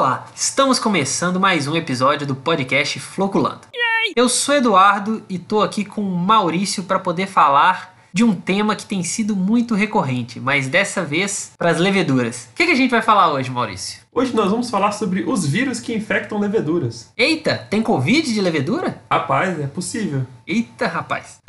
Olá, 0.00 0.26
estamos 0.34 0.78
começando 0.78 1.38
mais 1.38 1.68
um 1.68 1.76
episódio 1.76 2.26
do 2.26 2.34
podcast 2.34 2.98
Floculando. 2.98 3.60
Eu 4.16 4.30
sou 4.30 4.54
Eduardo 4.54 5.22
e 5.28 5.38
tô 5.38 5.60
aqui 5.60 5.84
com 5.84 6.00
o 6.00 6.16
Maurício 6.16 6.84
para 6.84 6.98
poder 6.98 7.26
falar 7.26 7.94
de 8.10 8.24
um 8.24 8.34
tema 8.34 8.74
que 8.74 8.86
tem 8.86 9.04
sido 9.04 9.36
muito 9.36 9.74
recorrente, 9.74 10.40
mas 10.40 10.68
dessa 10.68 11.04
vez 11.04 11.52
para 11.58 11.70
as 11.70 11.76
leveduras. 11.76 12.48
O 12.50 12.54
que, 12.54 12.64
que 12.64 12.72
a 12.72 12.74
gente 12.74 12.90
vai 12.90 13.02
falar 13.02 13.30
hoje, 13.30 13.50
Maurício? 13.50 14.00
Hoje 14.10 14.34
nós 14.34 14.50
vamos 14.50 14.70
falar 14.70 14.92
sobre 14.92 15.22
os 15.24 15.46
vírus 15.46 15.80
que 15.80 15.94
infectam 15.94 16.38
leveduras. 16.38 17.12
Eita, 17.14 17.58
tem 17.68 17.82
Covid 17.82 18.32
de 18.32 18.40
levedura? 18.40 19.02
Rapaz, 19.10 19.60
é 19.60 19.66
possível. 19.66 20.26
Eita, 20.46 20.86
rapaz. 20.86 21.40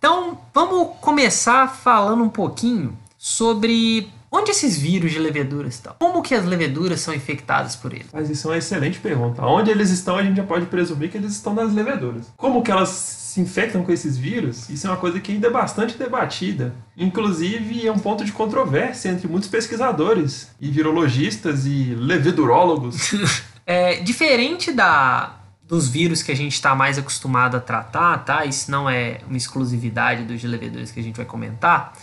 Então, 0.00 0.40
vamos 0.80 0.96
começar 1.00 1.68
falando 1.68 2.24
um 2.24 2.28
pouquinho 2.28 2.96
sobre 3.18 4.08
onde 4.32 4.50
esses 4.50 4.78
vírus 4.78 5.12
de 5.12 5.18
leveduras 5.18 5.74
estão. 5.74 5.94
Como 5.98 6.22
que 6.22 6.34
as 6.34 6.44
leveduras 6.46 7.00
são 7.00 7.12
infectadas 7.12 7.76
por 7.76 7.92
eles? 7.92 8.06
Mas 8.12 8.30
isso 8.30 8.48
é 8.48 8.50
uma 8.52 8.58
excelente 8.58 8.98
pergunta. 8.98 9.44
Onde 9.44 9.70
eles 9.70 9.90
estão, 9.90 10.16
a 10.16 10.22
gente 10.22 10.36
já 10.36 10.44
pode 10.44 10.66
presumir 10.66 11.10
que 11.10 11.18
eles 11.18 11.32
estão 11.32 11.52
nas 11.52 11.74
leveduras. 11.74 12.32
Como 12.36 12.62
que 12.62 12.70
elas 12.70 12.88
se 12.88 13.40
infectam 13.40 13.82
com 13.82 13.92
esses 13.92 14.16
vírus? 14.16 14.70
Isso 14.70 14.86
é 14.86 14.90
uma 14.90 14.96
coisa 14.96 15.20
que 15.20 15.32
ainda 15.32 15.48
é 15.48 15.50
bastante 15.50 15.98
debatida. 15.98 16.74
Inclusive, 16.96 17.86
é 17.86 17.92
um 17.92 17.98
ponto 17.98 18.24
de 18.24 18.32
controvérsia 18.32 19.10
entre 19.10 19.28
muitos 19.28 19.48
pesquisadores 19.48 20.48
e 20.60 20.70
virologistas 20.70 21.66
e 21.66 21.94
levedurólogos. 21.94 23.12
é, 23.66 23.96
diferente 24.00 24.72
da, 24.72 25.39
dos 25.70 25.88
vírus 25.88 26.20
que 26.20 26.32
a 26.32 26.36
gente 26.36 26.52
está 26.52 26.74
mais 26.74 26.98
acostumado 26.98 27.56
a 27.56 27.60
tratar, 27.60 28.18
tá? 28.24 28.44
Isso 28.44 28.68
não 28.72 28.90
é 28.90 29.20
uma 29.28 29.36
exclusividade 29.36 30.24
dos 30.24 30.42
levedores 30.42 30.90
que 30.90 30.98
a 30.98 31.02
gente 31.02 31.16
vai 31.16 31.24
comentar. 31.24 31.96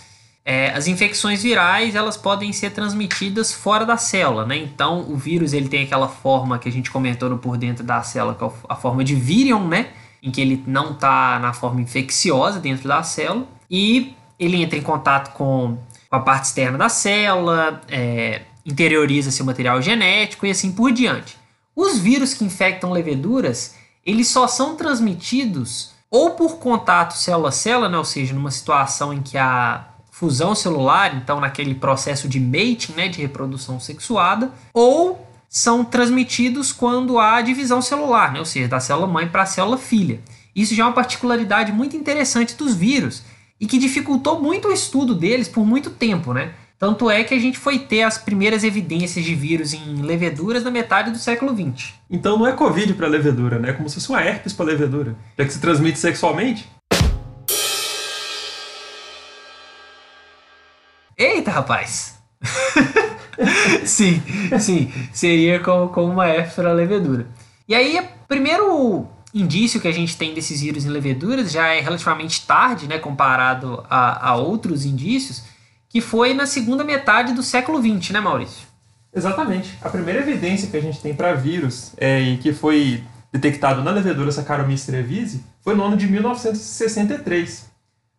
É, 0.45 0.69
as 0.69 0.87
infecções 0.87 1.43
virais 1.43 1.93
elas 1.93 2.15
podem 2.15 2.53
ser 2.53 2.69
transmitidas 2.69 3.51
fora 3.51 3.85
da 3.85 3.97
célula, 3.97 4.45
né? 4.45 4.55
Então 4.55 5.01
o 5.11 5.17
vírus 5.17 5.51
ele 5.51 5.67
tem 5.67 5.83
aquela 5.83 6.07
forma 6.07 6.57
que 6.57 6.69
a 6.69 6.71
gente 6.71 6.89
comentou 6.89 7.29
no 7.29 7.37
por 7.37 7.57
dentro 7.57 7.83
da 7.83 8.01
célula, 8.01 8.33
que 8.33 8.43
é 8.45 8.49
a 8.69 8.75
forma 8.77 9.03
de 9.03 9.13
virion, 9.13 9.67
né? 9.67 9.89
Em 10.23 10.31
que 10.31 10.39
ele 10.39 10.63
não 10.65 10.93
está 10.93 11.37
na 11.37 11.52
forma 11.52 11.81
infecciosa 11.81 12.61
dentro 12.61 12.87
da 12.87 13.03
célula 13.03 13.45
e 13.69 14.15
ele 14.39 14.63
entra 14.63 14.79
em 14.79 14.81
contato 14.81 15.33
com, 15.33 15.77
com 16.09 16.15
a 16.15 16.21
parte 16.21 16.45
externa 16.45 16.77
da 16.77 16.87
célula, 16.87 17.81
é, 17.89 18.43
interioriza 18.65 19.29
seu 19.29 19.45
material 19.45 19.81
genético 19.81 20.45
e 20.45 20.52
assim 20.52 20.71
por 20.71 20.93
diante. 20.93 21.36
Os 21.78 22.00
vírus 22.00 22.33
que 22.33 22.44
infectam 22.44 22.92
leveduras, 22.92 23.75
eles 24.03 24.30
só 24.30 24.47
são 24.47 24.75
transmitidos 24.75 25.92
ou 26.09 26.31
por 26.31 26.58
contato 26.58 27.16
célula-célula, 27.16 27.88
né? 27.88 28.00
ou 28.00 28.03
seja, 28.03 28.33
numa 28.33 28.50
situação 28.50 29.14
em 29.14 29.22
que 29.22 29.38
a 29.38 29.88
fusão 30.09 30.55
celular, 30.55 31.16
então 31.16 31.39
naquele 31.39 31.75
processo 31.75 32.28
de 32.28 32.39
mating, 32.39 32.94
né, 32.94 33.08
de 33.08 33.22
reprodução 33.22 33.80
sexuada, 33.80 34.52
ou 34.73 35.23
são 35.48 35.86
transmitidos 35.86 36.72
quando 36.72 37.20
há 37.20 37.39
divisão 37.42 37.80
celular, 37.80 38.33
né, 38.33 38.39
ou 38.39 38.45
seja, 38.45 38.67
da 38.67 38.80
célula 38.80 39.05
mãe 39.05 39.28
para 39.28 39.44
a 39.44 39.45
célula 39.45 39.78
filha. 39.78 40.20
Isso 40.55 40.73
já 40.73 40.81
é 40.81 40.86
uma 40.88 40.94
particularidade 40.94 41.72
muito 41.72 41.95
interessante 41.95 42.55
dos 42.55 42.73
vírus 42.73 43.22
e 43.61 43.67
que 43.67 43.78
dificultou 43.78 44.42
muito 44.42 44.70
o 44.70 44.73
estudo 44.73 45.14
deles 45.14 45.48
por 45.48 45.64
muito 45.64 45.92
tempo, 45.92 46.33
né? 46.33 46.55
Tanto 46.80 47.09
é 47.09 47.23
que 47.23 47.33
a 47.33 47.39
gente 47.39 47.58
foi 47.58 47.80
ter 47.80 48.03
as 48.03 48.20
primeiras 48.20 48.64
evidências 48.64 49.25
de 49.25 49.33
vírus 49.33 49.73
em 49.73 50.00
leveduras 50.03 50.64
na 50.64 50.70
metade 50.70 51.09
do 51.09 51.17
século 51.17 51.52
XX. 51.52 51.95
Então 52.08 52.38
não 52.38 52.45
é 52.45 52.52
Covid 52.52 52.94
para 52.94 53.08
levedura, 53.08 53.58
né? 53.58 53.72
É 53.72 53.73
como 53.73 53.89
se 53.89 53.95
fosse 53.95 54.09
uma 54.09 54.22
herpes 54.22 54.53
para 54.53 54.67
levedura. 54.67 55.16
Já 55.36 55.44
que 55.44 55.53
se 55.53 55.59
transmite 55.59 55.98
sexualmente. 55.98 56.70
Eita, 61.17 61.49
rapaz! 61.49 62.20
sim, 63.83 64.21
sim, 64.60 64.93
seria 65.11 65.60
como, 65.60 65.89
como 65.89 66.14
uma 66.14 66.27
herpes 66.27 66.54
para 66.54 66.73
levedura. 66.73 67.26
E 67.67 67.73
aí, 67.73 67.99
primeiro 68.27 69.08
indício 69.33 69.82
que 69.82 69.87
a 69.87 69.92
gente 69.92 70.16
tem 70.16 70.36
desses 70.36 70.61
vírus 70.61 70.86
em 70.86 70.89
leveduras 70.89 71.52
já 71.52 71.70
é 71.70 71.80
relativamente 71.80 72.45
tarde, 72.45 72.87
né, 72.87 72.99
comparado 72.99 73.83
a, 73.89 74.30
a 74.30 74.36
outros 74.36 74.86
indícios, 74.86 75.56
que 75.89 76.02
foi 76.02 76.33
na 76.33 76.45
segunda 76.45 76.83
metade 76.83 77.33
do 77.33 77.43
século 77.43 77.81
XX, 77.81 78.11
né, 78.11 78.20
Maurício? 78.20 78.67
Exatamente. 79.14 79.77
A 79.81 79.89
primeira 79.89 80.20
evidência 80.20 80.70
que 80.70 80.77
a 80.77 80.81
gente 80.81 81.02
tem 81.02 81.15
para 81.15 81.33
vírus 81.33 81.93
é, 81.98 82.21
e 82.21 82.37
que 82.37 82.53
foi 82.53 83.03
detectado 83.31 83.83
na 83.83 83.92
levedura 83.92 84.31
Saccharomyces 84.31 84.86
cerevisiae 84.86 85.43
foi 85.61 85.75
no 85.75 85.83
ano 85.83 85.98
de 85.98 86.08
1963. 86.08 87.67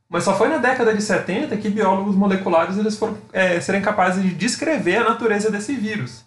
Mas 0.08 0.24
só 0.24 0.36
foi 0.36 0.48
na 0.48 0.56
década 0.56 0.94
de 0.94 1.02
70 1.02 1.56
que 1.58 1.68
biólogos 1.68 2.16
moleculares 2.16 2.78
eles 2.78 2.96
foram 2.96 3.18
é, 3.32 3.60
serem 3.60 3.82
capazes 3.82 4.22
de 4.22 4.34
descrever 4.34 4.96
a 4.96 5.04
natureza 5.04 5.50
desse 5.50 5.74
vírus. 5.74 6.24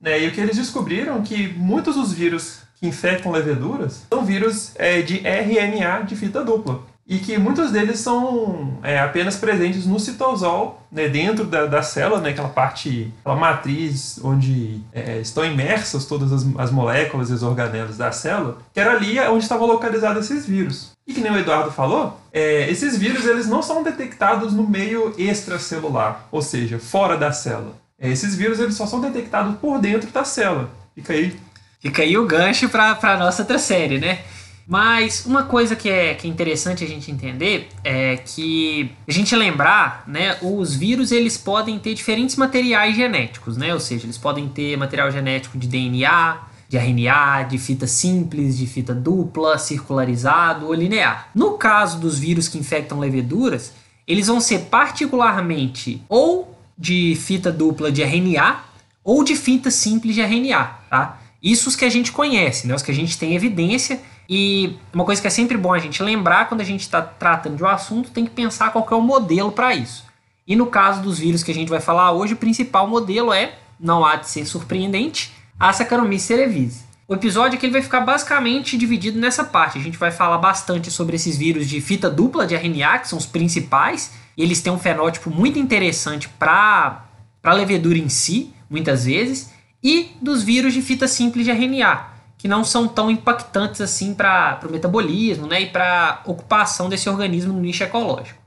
Né? 0.00 0.24
E 0.24 0.28
o 0.28 0.32
que 0.32 0.40
eles 0.40 0.56
descobriram 0.56 1.18
é 1.18 1.22
que 1.22 1.52
muitos 1.52 1.96
dos 1.96 2.12
vírus 2.12 2.62
que 2.76 2.86
infectam 2.86 3.30
leveduras 3.30 4.06
são 4.08 4.24
vírus 4.24 4.72
é, 4.76 5.02
de 5.02 5.18
RNA 5.18 6.04
de 6.04 6.16
fita 6.16 6.42
dupla 6.42 6.82
e 7.10 7.18
que 7.18 7.36
muitos 7.36 7.72
deles 7.72 7.98
são 7.98 8.78
é, 8.84 9.00
apenas 9.00 9.36
presentes 9.36 9.84
no 9.84 9.98
citosol, 9.98 10.86
né, 10.92 11.08
dentro 11.08 11.44
da, 11.44 11.66
da 11.66 11.82
célula, 11.82 12.20
né, 12.20 12.30
aquela 12.30 12.48
parte, 12.48 13.12
aquela 13.18 13.34
matriz 13.34 14.20
onde 14.22 14.80
é, 14.92 15.18
estão 15.18 15.44
imersas 15.44 16.04
todas 16.04 16.32
as, 16.32 16.46
as 16.56 16.70
moléculas 16.70 17.28
e 17.28 17.32
os 17.32 17.42
organelos 17.42 17.96
da 17.96 18.12
célula, 18.12 18.58
que 18.72 18.78
era 18.78 18.92
ali 18.92 19.18
onde 19.22 19.42
estavam 19.42 19.66
localizados 19.66 20.30
esses 20.30 20.46
vírus. 20.46 20.92
E 21.04 21.12
que 21.12 21.20
nem 21.20 21.32
o 21.32 21.38
Eduardo 21.38 21.72
falou, 21.72 22.16
é, 22.32 22.70
esses 22.70 22.96
vírus 22.96 23.26
eles 23.26 23.48
não 23.48 23.60
são 23.60 23.82
detectados 23.82 24.52
no 24.52 24.62
meio 24.62 25.12
extracelular, 25.18 26.28
ou 26.30 26.40
seja, 26.40 26.78
fora 26.78 27.16
da 27.16 27.32
célula. 27.32 27.74
É, 27.98 28.08
esses 28.08 28.36
vírus 28.36 28.60
eles 28.60 28.76
só 28.76 28.86
são 28.86 29.00
detectados 29.00 29.56
por 29.56 29.80
dentro 29.80 30.08
da 30.12 30.22
célula. 30.22 30.70
Fica 30.94 31.12
aí. 31.12 31.36
Fica 31.80 32.02
aí 32.02 32.16
o 32.16 32.24
gancho 32.24 32.68
para 32.68 32.96
a 33.02 33.16
nossa 33.16 33.42
outra 33.42 33.58
série, 33.58 33.98
né? 33.98 34.20
Mas 34.70 35.26
uma 35.26 35.42
coisa 35.42 35.74
que 35.74 35.88
é, 35.88 36.14
que 36.14 36.28
é 36.28 36.30
interessante 36.30 36.84
a 36.84 36.86
gente 36.86 37.10
entender 37.10 37.66
é 37.82 38.18
que 38.18 38.92
a 39.08 39.10
gente 39.10 39.34
lembrar, 39.34 40.04
né, 40.06 40.38
os 40.40 40.76
vírus 40.76 41.10
eles 41.10 41.36
podem 41.36 41.76
ter 41.76 41.92
diferentes 41.92 42.36
materiais 42.36 42.94
genéticos, 42.94 43.56
né? 43.56 43.74
Ou 43.74 43.80
seja, 43.80 44.06
eles 44.06 44.16
podem 44.16 44.48
ter 44.48 44.76
material 44.76 45.10
genético 45.10 45.58
de 45.58 45.66
DNA, 45.66 46.38
de 46.68 46.76
RNA, 46.76 47.48
de 47.48 47.58
fita 47.58 47.88
simples, 47.88 48.56
de 48.56 48.64
fita 48.64 48.94
dupla, 48.94 49.58
circularizado 49.58 50.66
ou 50.66 50.72
linear. 50.72 51.30
No 51.34 51.54
caso 51.58 51.98
dos 51.98 52.16
vírus 52.16 52.46
que 52.46 52.56
infectam 52.56 53.00
leveduras, 53.00 53.72
eles 54.06 54.28
vão 54.28 54.40
ser 54.40 54.66
particularmente 54.70 56.00
ou 56.08 56.56
de 56.78 57.16
fita 57.16 57.50
dupla 57.50 57.90
de 57.90 58.04
RNA 58.04 58.60
ou 59.02 59.24
de 59.24 59.34
fita 59.34 59.68
simples 59.68 60.14
de 60.14 60.20
RNA, 60.20 60.64
tá? 60.88 61.20
Isso 61.42 61.68
os 61.68 61.74
que 61.74 61.84
a 61.84 61.90
gente 61.90 62.12
conhece, 62.12 62.68
né? 62.68 62.74
Os 62.74 62.82
que 62.82 62.92
a 62.92 62.94
gente 62.94 63.18
tem 63.18 63.34
evidência 63.34 64.00
e 64.32 64.76
uma 64.94 65.04
coisa 65.04 65.20
que 65.20 65.26
é 65.26 65.30
sempre 65.30 65.56
bom 65.56 65.74
a 65.74 65.78
gente 65.80 66.00
lembrar 66.04 66.48
quando 66.48 66.60
a 66.60 66.64
gente 66.64 66.82
está 66.82 67.02
tratando 67.02 67.56
de 67.56 67.64
um 67.64 67.66
assunto, 67.66 68.12
tem 68.12 68.24
que 68.24 68.30
pensar 68.30 68.70
qual 68.70 68.86
que 68.86 68.94
é 68.94 68.96
o 68.96 69.02
modelo 69.02 69.50
para 69.50 69.74
isso. 69.74 70.04
E 70.46 70.54
no 70.54 70.66
caso 70.66 71.02
dos 71.02 71.18
vírus 71.18 71.42
que 71.42 71.50
a 71.50 71.54
gente 71.54 71.68
vai 71.68 71.80
falar 71.80 72.12
hoje, 72.12 72.34
o 72.34 72.36
principal 72.36 72.86
modelo 72.86 73.32
é, 73.32 73.58
não 73.78 74.04
há 74.04 74.14
de 74.14 74.28
ser 74.28 74.46
surpreendente, 74.46 75.32
a 75.58 75.72
Saccharomyces 75.72 76.28
cerevisiae. 76.28 76.84
O 77.08 77.14
episódio 77.14 77.56
aqui 77.56 77.66
ele 77.66 77.72
vai 77.72 77.82
ficar 77.82 78.02
basicamente 78.02 78.78
dividido 78.78 79.18
nessa 79.18 79.42
parte. 79.42 79.78
A 79.78 79.82
gente 79.82 79.98
vai 79.98 80.12
falar 80.12 80.38
bastante 80.38 80.92
sobre 80.92 81.16
esses 81.16 81.36
vírus 81.36 81.68
de 81.68 81.80
fita 81.80 82.08
dupla 82.08 82.46
de 82.46 82.54
RNA, 82.54 83.00
que 83.00 83.08
são 83.08 83.18
os 83.18 83.26
principais, 83.26 84.12
eles 84.38 84.62
têm 84.62 84.72
um 84.72 84.78
fenótipo 84.78 85.28
muito 85.28 85.58
interessante 85.58 86.28
para 86.28 87.04
a 87.42 87.52
levedura 87.52 87.98
em 87.98 88.08
si, 88.08 88.54
muitas 88.70 89.06
vezes, 89.06 89.50
e 89.82 90.12
dos 90.22 90.44
vírus 90.44 90.72
de 90.72 90.82
fita 90.82 91.08
simples 91.08 91.44
de 91.44 91.50
RNA, 91.50 92.09
que 92.40 92.48
não 92.48 92.64
são 92.64 92.88
tão 92.88 93.10
impactantes 93.10 93.82
assim 93.82 94.14
para 94.14 94.58
o 94.66 94.72
metabolismo 94.72 95.46
né, 95.46 95.60
e 95.60 95.66
para 95.66 96.22
ocupação 96.24 96.88
desse 96.88 97.06
organismo 97.06 97.52
no 97.52 97.60
nicho 97.60 97.84
ecológico. 97.84 98.40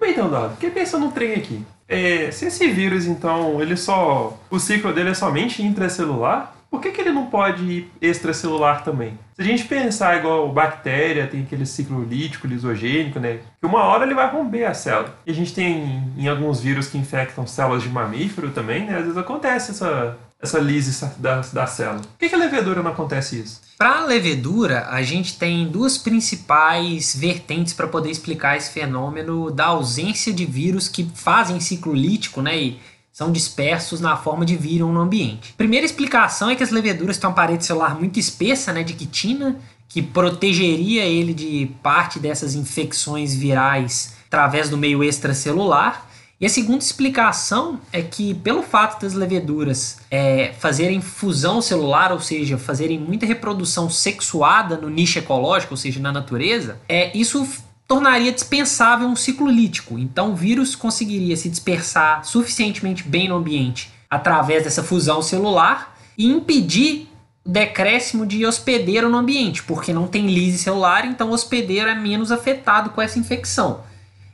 Bem, 0.00 0.10
então, 0.10 0.28
Dado, 0.28 0.54
fiquei 0.54 0.70
pensando 0.70 1.06
no 1.06 1.12
trem 1.12 1.34
aqui. 1.34 1.64
É, 1.88 2.32
se 2.32 2.46
esse 2.46 2.66
vírus, 2.66 3.06
então, 3.06 3.62
ele 3.62 3.76
só. 3.76 4.36
O 4.50 4.58
ciclo 4.58 4.92
dele 4.92 5.10
é 5.10 5.14
somente 5.14 5.62
intracelular, 5.62 6.55
por 6.76 6.82
que, 6.82 6.90
que 6.90 7.00
ele 7.00 7.10
não 7.10 7.26
pode 7.26 7.64
ir 7.64 7.90
extracelular 8.02 8.84
também? 8.84 9.18
Se 9.34 9.40
a 9.40 9.44
gente 9.44 9.64
pensar 9.64 10.18
igual 10.18 10.52
bactéria, 10.52 11.26
tem 11.26 11.42
aquele 11.42 11.64
ciclo 11.64 12.04
lítico, 12.04 12.46
lisogênico, 12.46 13.18
né? 13.18 13.40
Que 13.58 13.66
uma 13.66 13.82
hora 13.84 14.04
ele 14.04 14.14
vai 14.14 14.30
romper 14.30 14.64
a 14.64 14.74
célula. 14.74 15.14
E 15.26 15.30
a 15.30 15.34
gente 15.34 15.54
tem 15.54 16.02
em 16.16 16.28
alguns 16.28 16.60
vírus 16.60 16.88
que 16.88 16.98
infectam 16.98 17.46
células 17.46 17.82
de 17.82 17.88
mamífero 17.88 18.50
também, 18.50 18.84
né? 18.84 18.96
Às 18.96 19.02
vezes 19.04 19.16
acontece 19.16 19.70
essa, 19.70 20.18
essa 20.40 20.58
lise 20.58 21.02
da, 21.16 21.40
da 21.40 21.66
célula. 21.66 22.00
Por 22.00 22.18
que, 22.18 22.28
que 22.28 22.34
a 22.34 22.38
levedura 22.38 22.82
não 22.82 22.90
acontece 22.90 23.40
isso? 23.40 23.62
Para 23.78 24.00
a 24.00 24.04
levedura, 24.04 24.86
a 24.90 25.02
gente 25.02 25.38
tem 25.38 25.66
duas 25.68 25.96
principais 25.96 27.16
vertentes 27.16 27.72
para 27.72 27.86
poder 27.86 28.10
explicar 28.10 28.56
esse 28.56 28.70
fenômeno 28.70 29.50
da 29.50 29.66
ausência 29.66 30.32
de 30.32 30.44
vírus 30.44 30.88
que 30.88 31.10
fazem 31.14 31.58
ciclo 31.58 31.94
lítico, 31.94 32.42
né? 32.42 32.56
E 32.56 32.80
são 33.16 33.32
dispersos 33.32 33.98
na 33.98 34.14
forma 34.14 34.44
de 34.44 34.56
vírus 34.56 34.92
no 34.92 35.00
ambiente. 35.00 35.54
Primeira 35.54 35.86
explicação 35.86 36.50
é 36.50 36.54
que 36.54 36.62
as 36.62 36.70
leveduras 36.70 37.16
têm 37.16 37.26
uma 37.26 37.34
parede 37.34 37.64
celular 37.64 37.98
muito 37.98 38.20
espessa, 38.20 38.74
né, 38.74 38.82
de 38.82 38.92
quitina, 38.92 39.56
que 39.88 40.02
protegeria 40.02 41.02
ele 41.02 41.32
de 41.32 41.70
parte 41.82 42.18
dessas 42.18 42.54
infecções 42.54 43.34
virais 43.34 44.14
através 44.26 44.68
do 44.68 44.76
meio 44.76 45.02
extracelular. 45.02 46.06
E 46.38 46.44
a 46.44 46.48
segunda 46.50 46.84
explicação 46.84 47.80
é 47.90 48.02
que, 48.02 48.34
pelo 48.34 48.62
fato 48.62 49.00
das 49.00 49.14
leveduras 49.14 49.96
é, 50.10 50.52
fazerem 50.58 51.00
fusão 51.00 51.62
celular, 51.62 52.12
ou 52.12 52.20
seja, 52.20 52.58
fazerem 52.58 52.98
muita 52.98 53.24
reprodução 53.24 53.88
sexuada 53.88 54.76
no 54.76 54.90
nicho 54.90 55.18
ecológico, 55.18 55.72
ou 55.72 55.78
seja, 55.78 55.98
na 55.98 56.12
natureza, 56.12 56.78
é, 56.86 57.16
isso 57.16 57.48
tornaria 57.86 58.32
dispensável 58.32 59.06
um 59.06 59.16
ciclo 59.16 59.48
lítico. 59.48 59.98
Então, 59.98 60.32
o 60.32 60.36
vírus 60.36 60.74
conseguiria 60.74 61.36
se 61.36 61.48
dispersar 61.48 62.24
suficientemente 62.24 63.02
bem 63.04 63.28
no 63.28 63.36
ambiente 63.36 63.90
através 64.10 64.64
dessa 64.64 64.82
fusão 64.82 65.22
celular 65.22 65.96
e 66.16 66.26
impedir 66.26 67.08
o 67.44 67.50
decréscimo 67.50 68.26
de 68.26 68.44
hospedeiro 68.44 69.08
no 69.08 69.18
ambiente, 69.18 69.62
porque 69.62 69.92
não 69.92 70.08
tem 70.08 70.26
lise 70.26 70.58
celular, 70.58 71.04
então 71.04 71.30
o 71.30 71.32
hospedeiro 71.32 71.88
é 71.88 71.94
menos 71.94 72.32
afetado 72.32 72.90
com 72.90 73.00
essa 73.00 73.18
infecção. 73.18 73.84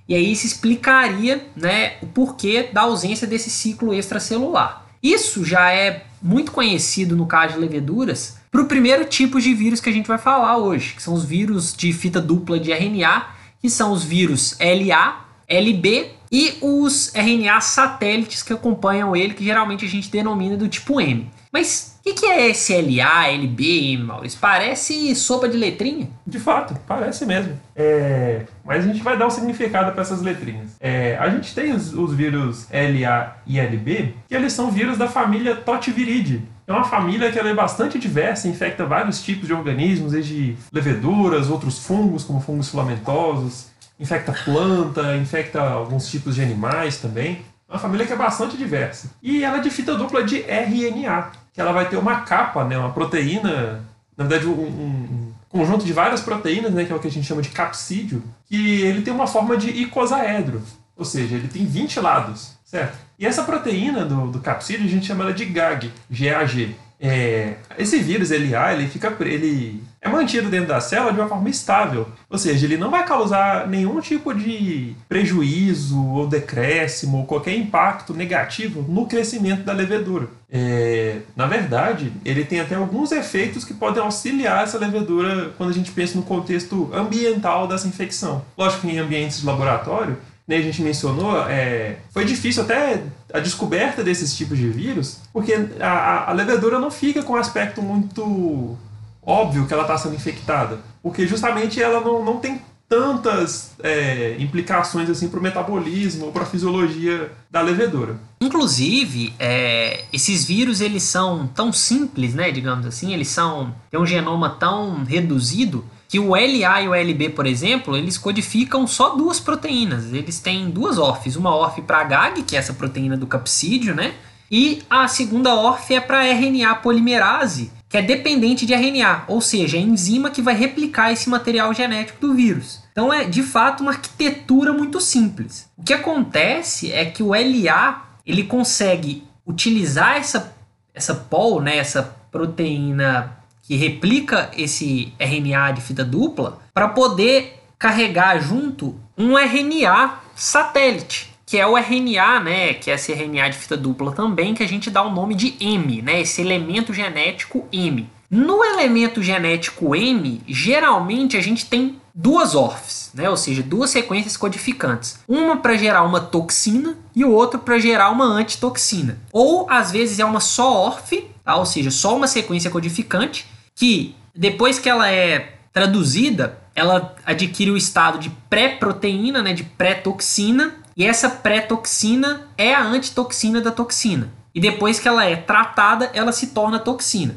E 0.09 0.15
aí 0.15 0.35
se 0.35 0.47
explicaria 0.47 1.47
né, 1.55 1.95
o 2.03 2.07
porquê 2.07 2.69
da 2.73 2.83
ausência 2.83 3.27
desse 3.27 3.51
ciclo 3.51 3.95
extracelular. 3.95 4.87
Isso 5.03 5.45
já 5.45 5.73
é 5.73 6.05
muito 6.21 6.53
conhecido 6.53 7.17
no 7.17 7.27
caso 7.27 7.55
de 7.55 7.61
leveduras 7.61 8.37
para 8.51 8.61
o 8.61 8.67
primeiro 8.67 9.05
tipo 9.05 9.41
de 9.41 9.55
vírus 9.55 9.81
que 9.81 9.89
a 9.89 9.93
gente 9.93 10.07
vai 10.07 10.19
falar 10.19 10.59
hoje, 10.59 10.95
que 10.95 11.03
são 11.03 11.15
os 11.15 11.25
vírus 11.25 11.75
de 11.75 11.93
fita 11.93 12.21
dupla 12.21 12.61
de 12.61 12.71
RNA 12.71 13.27
que 13.63 13.71
são 13.71 13.93
os 13.93 14.03
vírus 14.03 14.59
LA, 14.61 15.25
LB 15.49 16.11
e 16.31 16.59
os 16.61 17.15
RNA 17.15 17.61
satélites 17.61 18.43
que 18.43 18.53
acompanham 18.53 19.15
ele, 19.15 19.35
que 19.35 19.45
geralmente 19.45 19.85
a 19.85 19.89
gente 19.89 20.11
denomina 20.11 20.57
do 20.57 20.69
tipo 20.69 21.01
M. 21.01 21.31
Mas 21.53 21.99
o 22.01 22.03
que, 22.03 22.15
que, 22.15 22.27
é 22.27 22.49
esse 22.49 22.75
LA, 22.75 23.29
LB, 23.29 23.99
Maurício? 23.99 24.39
Parece 24.41 25.15
sopa 25.15 25.47
de 25.47 25.59
letrinha? 25.59 26.09
De 26.27 26.41
fato, 26.41 26.75
parece 26.89 27.27
mesmo. 27.27 27.61
É... 27.77 28.47
Mas 28.65 28.85
a 28.85 28.89
gente 28.89 29.03
vai 29.03 29.19
dar 29.19 29.27
um 29.27 29.31
significado 29.31 29.93
para 29.93 30.01
essas 30.01 30.23
letrinhas. 30.23 30.71
É... 30.81 31.17
A 31.19 31.29
gente 31.29 31.55
tem 31.55 31.73
os, 31.73 31.93
os, 31.93 32.15
vírus 32.15 32.67
LA 32.71 33.37
e 33.47 33.61
LB, 33.61 34.15
que 34.27 34.35
eles 34.35 34.55
são 34.55 34.71
vírus 34.71 34.97
da 34.97 35.07
família 35.07 35.55
Totiviridae. 35.55 36.43
É 36.67 36.73
uma 36.73 36.85
família 36.85 37.31
que 37.33 37.39
é 37.39 37.55
bastante 37.55 37.99
diversa, 37.99 38.47
infecta 38.49 38.87
vários 38.87 39.23
tipos 39.23 39.47
de 39.47 39.53
organismos, 39.53 40.13
desde 40.13 40.57
leveduras, 40.73 41.51
outros 41.51 41.79
fungos, 41.79 42.25
como 42.25 42.41
fungos 42.41 42.71
filamentosos, 42.71 43.67
infecta 43.99 44.33
planta, 44.45 45.17
infecta 45.17 45.61
alguns 45.61 46.09
tipos 46.09 46.35
de 46.35 46.43
animais 46.43 46.99
também. 46.99 47.43
É 47.69 47.73
uma 47.73 47.79
família 47.79 48.07
que 48.07 48.13
é 48.13 48.17
bastante 48.17 48.57
diversa. 48.57 49.11
E 49.23 49.43
ela 49.43 49.59
é 49.59 49.61
de 49.61 49.71
fita 49.71 49.95
dupla 49.95 50.23
de 50.23 50.43
RNA, 50.43 51.33
que 51.53 51.61
ela 51.61 51.73
vai 51.73 51.89
ter 51.89 51.97
uma 51.97 52.21
capa, 52.21 52.65
né, 52.65 52.79
uma 52.79 52.91
proteína, 52.91 53.85
na 54.17 54.25
verdade 54.25 54.47
um, 54.47 54.53
um 54.53 55.33
conjunto 55.49 55.85
de 55.85 55.93
várias 55.93 56.21
proteínas, 56.21 56.73
né, 56.73 56.85
que 56.85 56.93
é 56.93 56.95
o 56.95 56.99
que 56.99 57.09
a 57.09 57.11
gente 57.11 57.27
chama 57.27 57.43
de 57.43 57.51
capsídio, 57.51 58.23
que 58.47 58.83
ele 58.83 59.03
tem 59.03 59.13
uma 59.13 59.27
forma 59.27 59.57
de 59.57 59.69
icosaedro, 59.71 60.63
ou 60.97 61.05
seja, 61.05 61.35
ele 61.35 61.49
tem 61.49 61.65
20 61.65 62.01
lados, 62.01 62.53
certo? 62.65 62.97
E 63.19 63.27
essa 63.27 63.43
proteína 63.43 64.05
do, 64.05 64.31
do 64.31 64.41
capsídeo 64.41 64.87
a 64.87 64.89
gente 64.89 65.07
chama 65.07 65.25
ela 65.25 65.33
de 65.33 65.45
GAG, 65.45 65.93
GAG. 66.11 66.77
É, 67.05 67.55
esse 67.79 67.99
vírus 67.99 68.31
LA 68.31 68.75
ele 68.75 68.87
fica 68.87 69.13
ele 69.21 69.83
é 70.01 70.09
mantido 70.09 70.49
dentro 70.49 70.69
da 70.69 70.81
célula 70.81 71.13
de 71.13 71.19
uma 71.19 71.29
forma 71.29 71.49
estável, 71.49 72.09
ou 72.29 72.39
seja, 72.39 72.65
ele 72.65 72.77
não 72.77 72.91
vai 72.91 73.05
causar 73.05 73.69
nenhum 73.69 74.01
tipo 74.01 74.33
de 74.35 74.95
prejuízo 75.09 76.05
ou 76.05 76.27
decréscimo 76.27 77.19
ou 77.19 77.25
qualquer 77.25 77.57
impacto 77.57 78.15
negativo 78.15 78.85
no 78.89 79.07
crescimento 79.07 79.63
da 79.63 79.73
levedura. 79.73 80.29
É, 80.51 81.19
na 81.37 81.47
verdade, 81.47 82.13
ele 82.25 82.45
tem 82.45 82.61
até 82.61 82.75
alguns 82.75 83.11
efeitos 83.13 83.65
que 83.65 83.75
podem 83.75 84.03
auxiliar 84.03 84.65
essa 84.65 84.79
levedura 84.79 85.53
quando 85.57 85.71
a 85.71 85.75
gente 85.75 85.91
pensa 85.93 86.17
no 86.17 86.25
contexto 86.25 86.91
ambiental 86.93 87.69
dessa 87.69 87.87
infecção. 87.87 88.45
Lógico 88.59 88.83
que 88.83 88.93
em 88.93 88.99
ambientes 88.99 89.41
de 89.41 89.47
laboratório 89.47 90.17
né, 90.47 90.57
a 90.57 90.63
gente 90.63 90.83
mencionou, 90.83 91.39
é, 91.49 91.99
foi 92.11 92.25
difícil 92.25 92.63
até 92.63 93.03
a 93.33 93.39
descoberta 93.39 94.03
desses 94.03 94.37
tipos 94.37 94.59
de 94.59 94.69
vírus, 94.69 95.21
porque 95.33 95.55
a, 95.81 96.31
a 96.31 96.33
levedura 96.33 96.79
não 96.79 96.91
fica 96.91 97.23
com 97.23 97.35
um 97.35 97.37
aspecto 97.37 97.81
muito 97.81 98.77
óbvio 99.23 99.67
que 99.67 99.73
ela 99.73 99.83
está 99.83 99.97
sendo 99.97 100.15
infectada, 100.15 100.81
porque 101.03 101.27
justamente 101.27 101.81
ela 101.81 102.01
não, 102.01 102.25
não 102.25 102.39
tem 102.39 102.61
tantas 102.89 103.73
é, 103.83 104.37
implicações 104.39 105.09
assim 105.09 105.27
para 105.27 105.41
o 105.41 105.43
metabolismo 105.43 106.27
ou 106.27 106.33
para 106.33 106.43
a 106.43 106.47
fisiologia 106.47 107.33
da 107.51 107.63
levedura. 107.63 108.17
Inclusive, 108.39 109.33
é, 109.39 110.05
esses 110.13 110.45
vírus 110.45 110.83
eles 110.83 111.03
são 111.03 111.47
tão 111.47 111.73
simples, 111.73 112.35
né, 112.35 112.51
digamos 112.51 112.85
assim, 112.85 113.15
eles 113.15 113.29
são 113.29 113.75
têm 113.91 113.99
um 113.99 114.05
genoma 114.05 114.51
tão 114.51 115.05
reduzido 115.05 115.83
que 116.13 116.21
o 116.21 116.35
LA 116.35 116.83
e 116.83 116.89
o 116.89 116.95
LB, 116.95 117.31
por 117.31 117.47
exemplo, 117.47 117.97
eles 117.97 118.19
codificam 118.19 118.87
só 118.87 119.17
duas 119.17 119.41
proteínas. 119.41 120.13
Eles 120.13 120.39
têm 120.41 120.69
duas 120.69 120.99
ORFs, 120.99 121.37
uma 121.37 121.57
ORF 121.57 121.81
para 121.81 122.05
GAG, 122.05 122.43
que 122.43 122.55
é 122.55 122.59
essa 122.59 122.75
proteína 122.75 123.17
do 123.17 123.27
capsídeo, 123.27 123.95
né? 123.95 124.13
E 124.51 124.83
a 124.91 125.09
segunda 125.09 125.55
ORF 125.55 125.95
é 125.95 126.03
para 126.03 126.27
RNA 126.27 126.75
polimerase, 126.75 127.73
que 127.89 127.97
é 127.97 128.03
dependente 128.03 128.67
de 128.67 128.75
RNA, 128.75 129.25
ou 129.27 129.41
seja, 129.41 129.79
é 129.79 129.81
a 129.81 129.83
enzima 129.83 130.29
que 130.29 130.43
vai 130.43 130.55
replicar 130.55 131.11
esse 131.11 131.31
material 131.31 131.73
genético 131.73 132.21
do 132.21 132.35
vírus. 132.35 132.83
Então 132.93 133.11
é 133.11 133.25
de 133.25 133.43
fato 133.43 133.81
uma 133.81 133.93
arquitetura 133.93 134.71
muito 134.71 135.01
simples. 135.01 135.67
O 135.79 135.83
que 135.83 135.95
acontece 135.95 136.93
é 136.93 137.07
que 137.07 137.23
o 137.23 137.29
LA 137.29 138.03
ele 138.27 138.45
consegue 138.45 139.25
utilizar 139.47 140.19
essa 140.19 140.55
essa 140.93 141.15
POL, 141.15 141.63
né, 141.63 141.79
essa 141.79 142.03
proteína 142.31 143.42
que 143.73 143.77
replica 143.79 144.51
esse 144.55 145.15
RNA 145.19 145.73
de 145.73 145.81
fita 145.81 146.05
dupla 146.05 146.59
para 146.75 146.89
poder 146.89 147.59
carregar 147.79 148.39
junto 148.39 149.01
um 149.17 149.39
RNA 149.39 150.21
satélite, 150.37 151.31
que 151.47 151.57
é 151.57 151.67
o 151.67 151.75
RNA, 151.79 152.41
né, 152.41 152.75
que 152.75 152.91
é 152.91 152.95
esse 152.97 153.15
RNA 153.15 153.49
de 153.49 153.57
fita 153.57 153.75
dupla 153.75 154.13
também, 154.13 154.53
que 154.53 154.63
a 154.63 154.69
gente 154.69 154.91
dá 154.91 155.03
o 155.03 155.11
nome 155.11 155.35
de 155.35 155.55
M, 155.59 156.03
né, 156.03 156.21
esse 156.21 156.43
elemento 156.43 156.93
genético 156.93 157.67
M. 157.73 158.07
No 158.31 158.63
elemento 158.63 159.23
genético 159.23 159.97
M, 159.97 160.43
geralmente 160.47 161.39
a 161.39 161.41
gente 161.41 161.65
tem 161.65 161.99
duas 162.15 162.55
ORFs, 162.55 163.11
né? 163.15 163.31
ou 163.31 163.39
seja, 163.39 163.63
duas 163.63 163.89
sequências 163.89 164.37
codificantes. 164.37 165.19
Uma 165.27 165.57
para 165.57 165.77
gerar 165.77 166.03
uma 166.03 166.21
toxina 166.21 166.99
e 167.15 167.25
o 167.25 167.31
outro 167.31 167.59
para 167.59 167.79
gerar 167.79 168.11
uma 168.11 168.27
antitoxina. 168.27 169.19
Ou 169.33 169.67
às 169.71 169.91
vezes 169.91 170.19
é 170.19 170.25
uma 170.25 170.41
só 170.41 170.89
ORF, 170.89 171.27
tá? 171.43 171.57
ou 171.57 171.65
seja, 171.65 171.91
só 171.91 172.15
uma 172.15 172.27
sequência 172.27 172.71
codificante, 172.71 173.47
que 173.75 174.15
depois 174.35 174.79
que 174.79 174.89
ela 174.89 175.11
é 175.11 175.59
traduzida, 175.73 176.59
ela 176.75 177.15
adquire 177.25 177.71
o 177.71 177.77
estado 177.77 178.19
de 178.19 178.31
pré-proteína, 178.49 179.43
né, 179.43 179.53
de 179.53 179.65
pré-toxina, 179.65 180.75
e 180.97 181.05
essa 181.05 181.29
pré-toxina 181.29 182.49
é 182.57 182.75
a 182.75 182.83
antitoxina 182.83 183.61
da 183.61 183.71
toxina. 183.71 184.33
E 184.55 184.61
depois 184.61 184.99
que 184.99 185.09
ela 185.09 185.25
é 185.25 185.37
tratada, 185.37 186.11
ela 186.13 186.33
se 186.33 186.49
torna 186.49 186.79
toxina. 186.79 187.35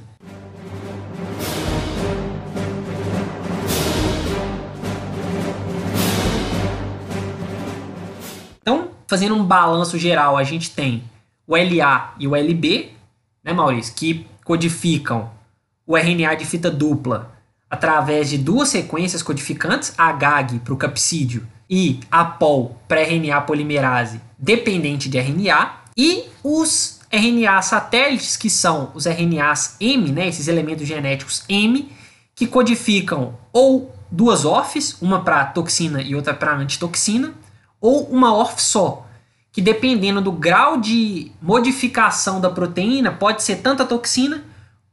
Então, 8.62 8.89
fazendo 9.08 9.36
um 9.36 9.44
balanço 9.44 9.98
geral, 9.98 10.36
a 10.36 10.44
gente 10.44 10.72
tem 10.72 11.04
o 11.48 11.56
LA 11.56 12.15
e 12.20 12.27
o 12.27 12.36
LB, 12.36 12.92
né, 13.44 13.54
Maurício, 13.54 13.94
que 13.96 14.27
codificam 14.44 15.30
o 15.86 15.98
RNA 15.98 16.36
de 16.36 16.46
fita 16.46 16.72
dupla 16.72 17.32
através 17.70 18.30
de 18.30 18.38
duas 18.38 18.70
sequências 18.70 19.22
codificantes, 19.22 19.94
a 19.98 20.12
GAG 20.12 20.60
para 20.60 20.74
o 20.74 20.77
capsídeo 20.77 21.46
e 21.70 22.00
a 22.12 22.24
POL 22.24 22.80
para 22.88 23.01
RNA 23.01 23.42
polimerase 23.42 24.22
dependente 24.38 25.10
de 25.10 25.18
RNA, 25.18 25.86
e 25.98 26.25
os 26.44 27.00
RNA 27.12 27.62
satélites, 27.62 28.36
que 28.36 28.50
são 28.50 28.92
os 28.94 29.06
RNAs 29.06 29.77
M, 29.80 30.12
né, 30.12 30.27
esses 30.27 30.48
elementos 30.48 30.86
genéticos 30.86 31.44
M, 31.48 31.89
que 32.36 32.46
codificam 32.46 33.38
ou 33.54 33.96
duas 34.12 34.44
ORFs, 34.44 35.01
uma 35.01 35.24
para 35.24 35.46
toxina 35.46 36.01
e 36.01 36.15
outra 36.15 36.34
para 36.34 36.56
antitoxina, 36.56 37.34
ou 37.80 38.04
uma 38.10 38.34
ORF 38.36 38.62
só, 38.62 39.08
que 39.51 39.62
dependendo 39.62 40.22
do 40.22 40.32
grau 40.32 40.80
de 40.80 41.32
modificação 41.42 42.42
da 42.42 42.50
proteína, 42.50 43.12
pode 43.12 43.42
ser 43.42 43.58
tanto 43.58 43.84
a 43.84 43.86
toxina 43.86 44.44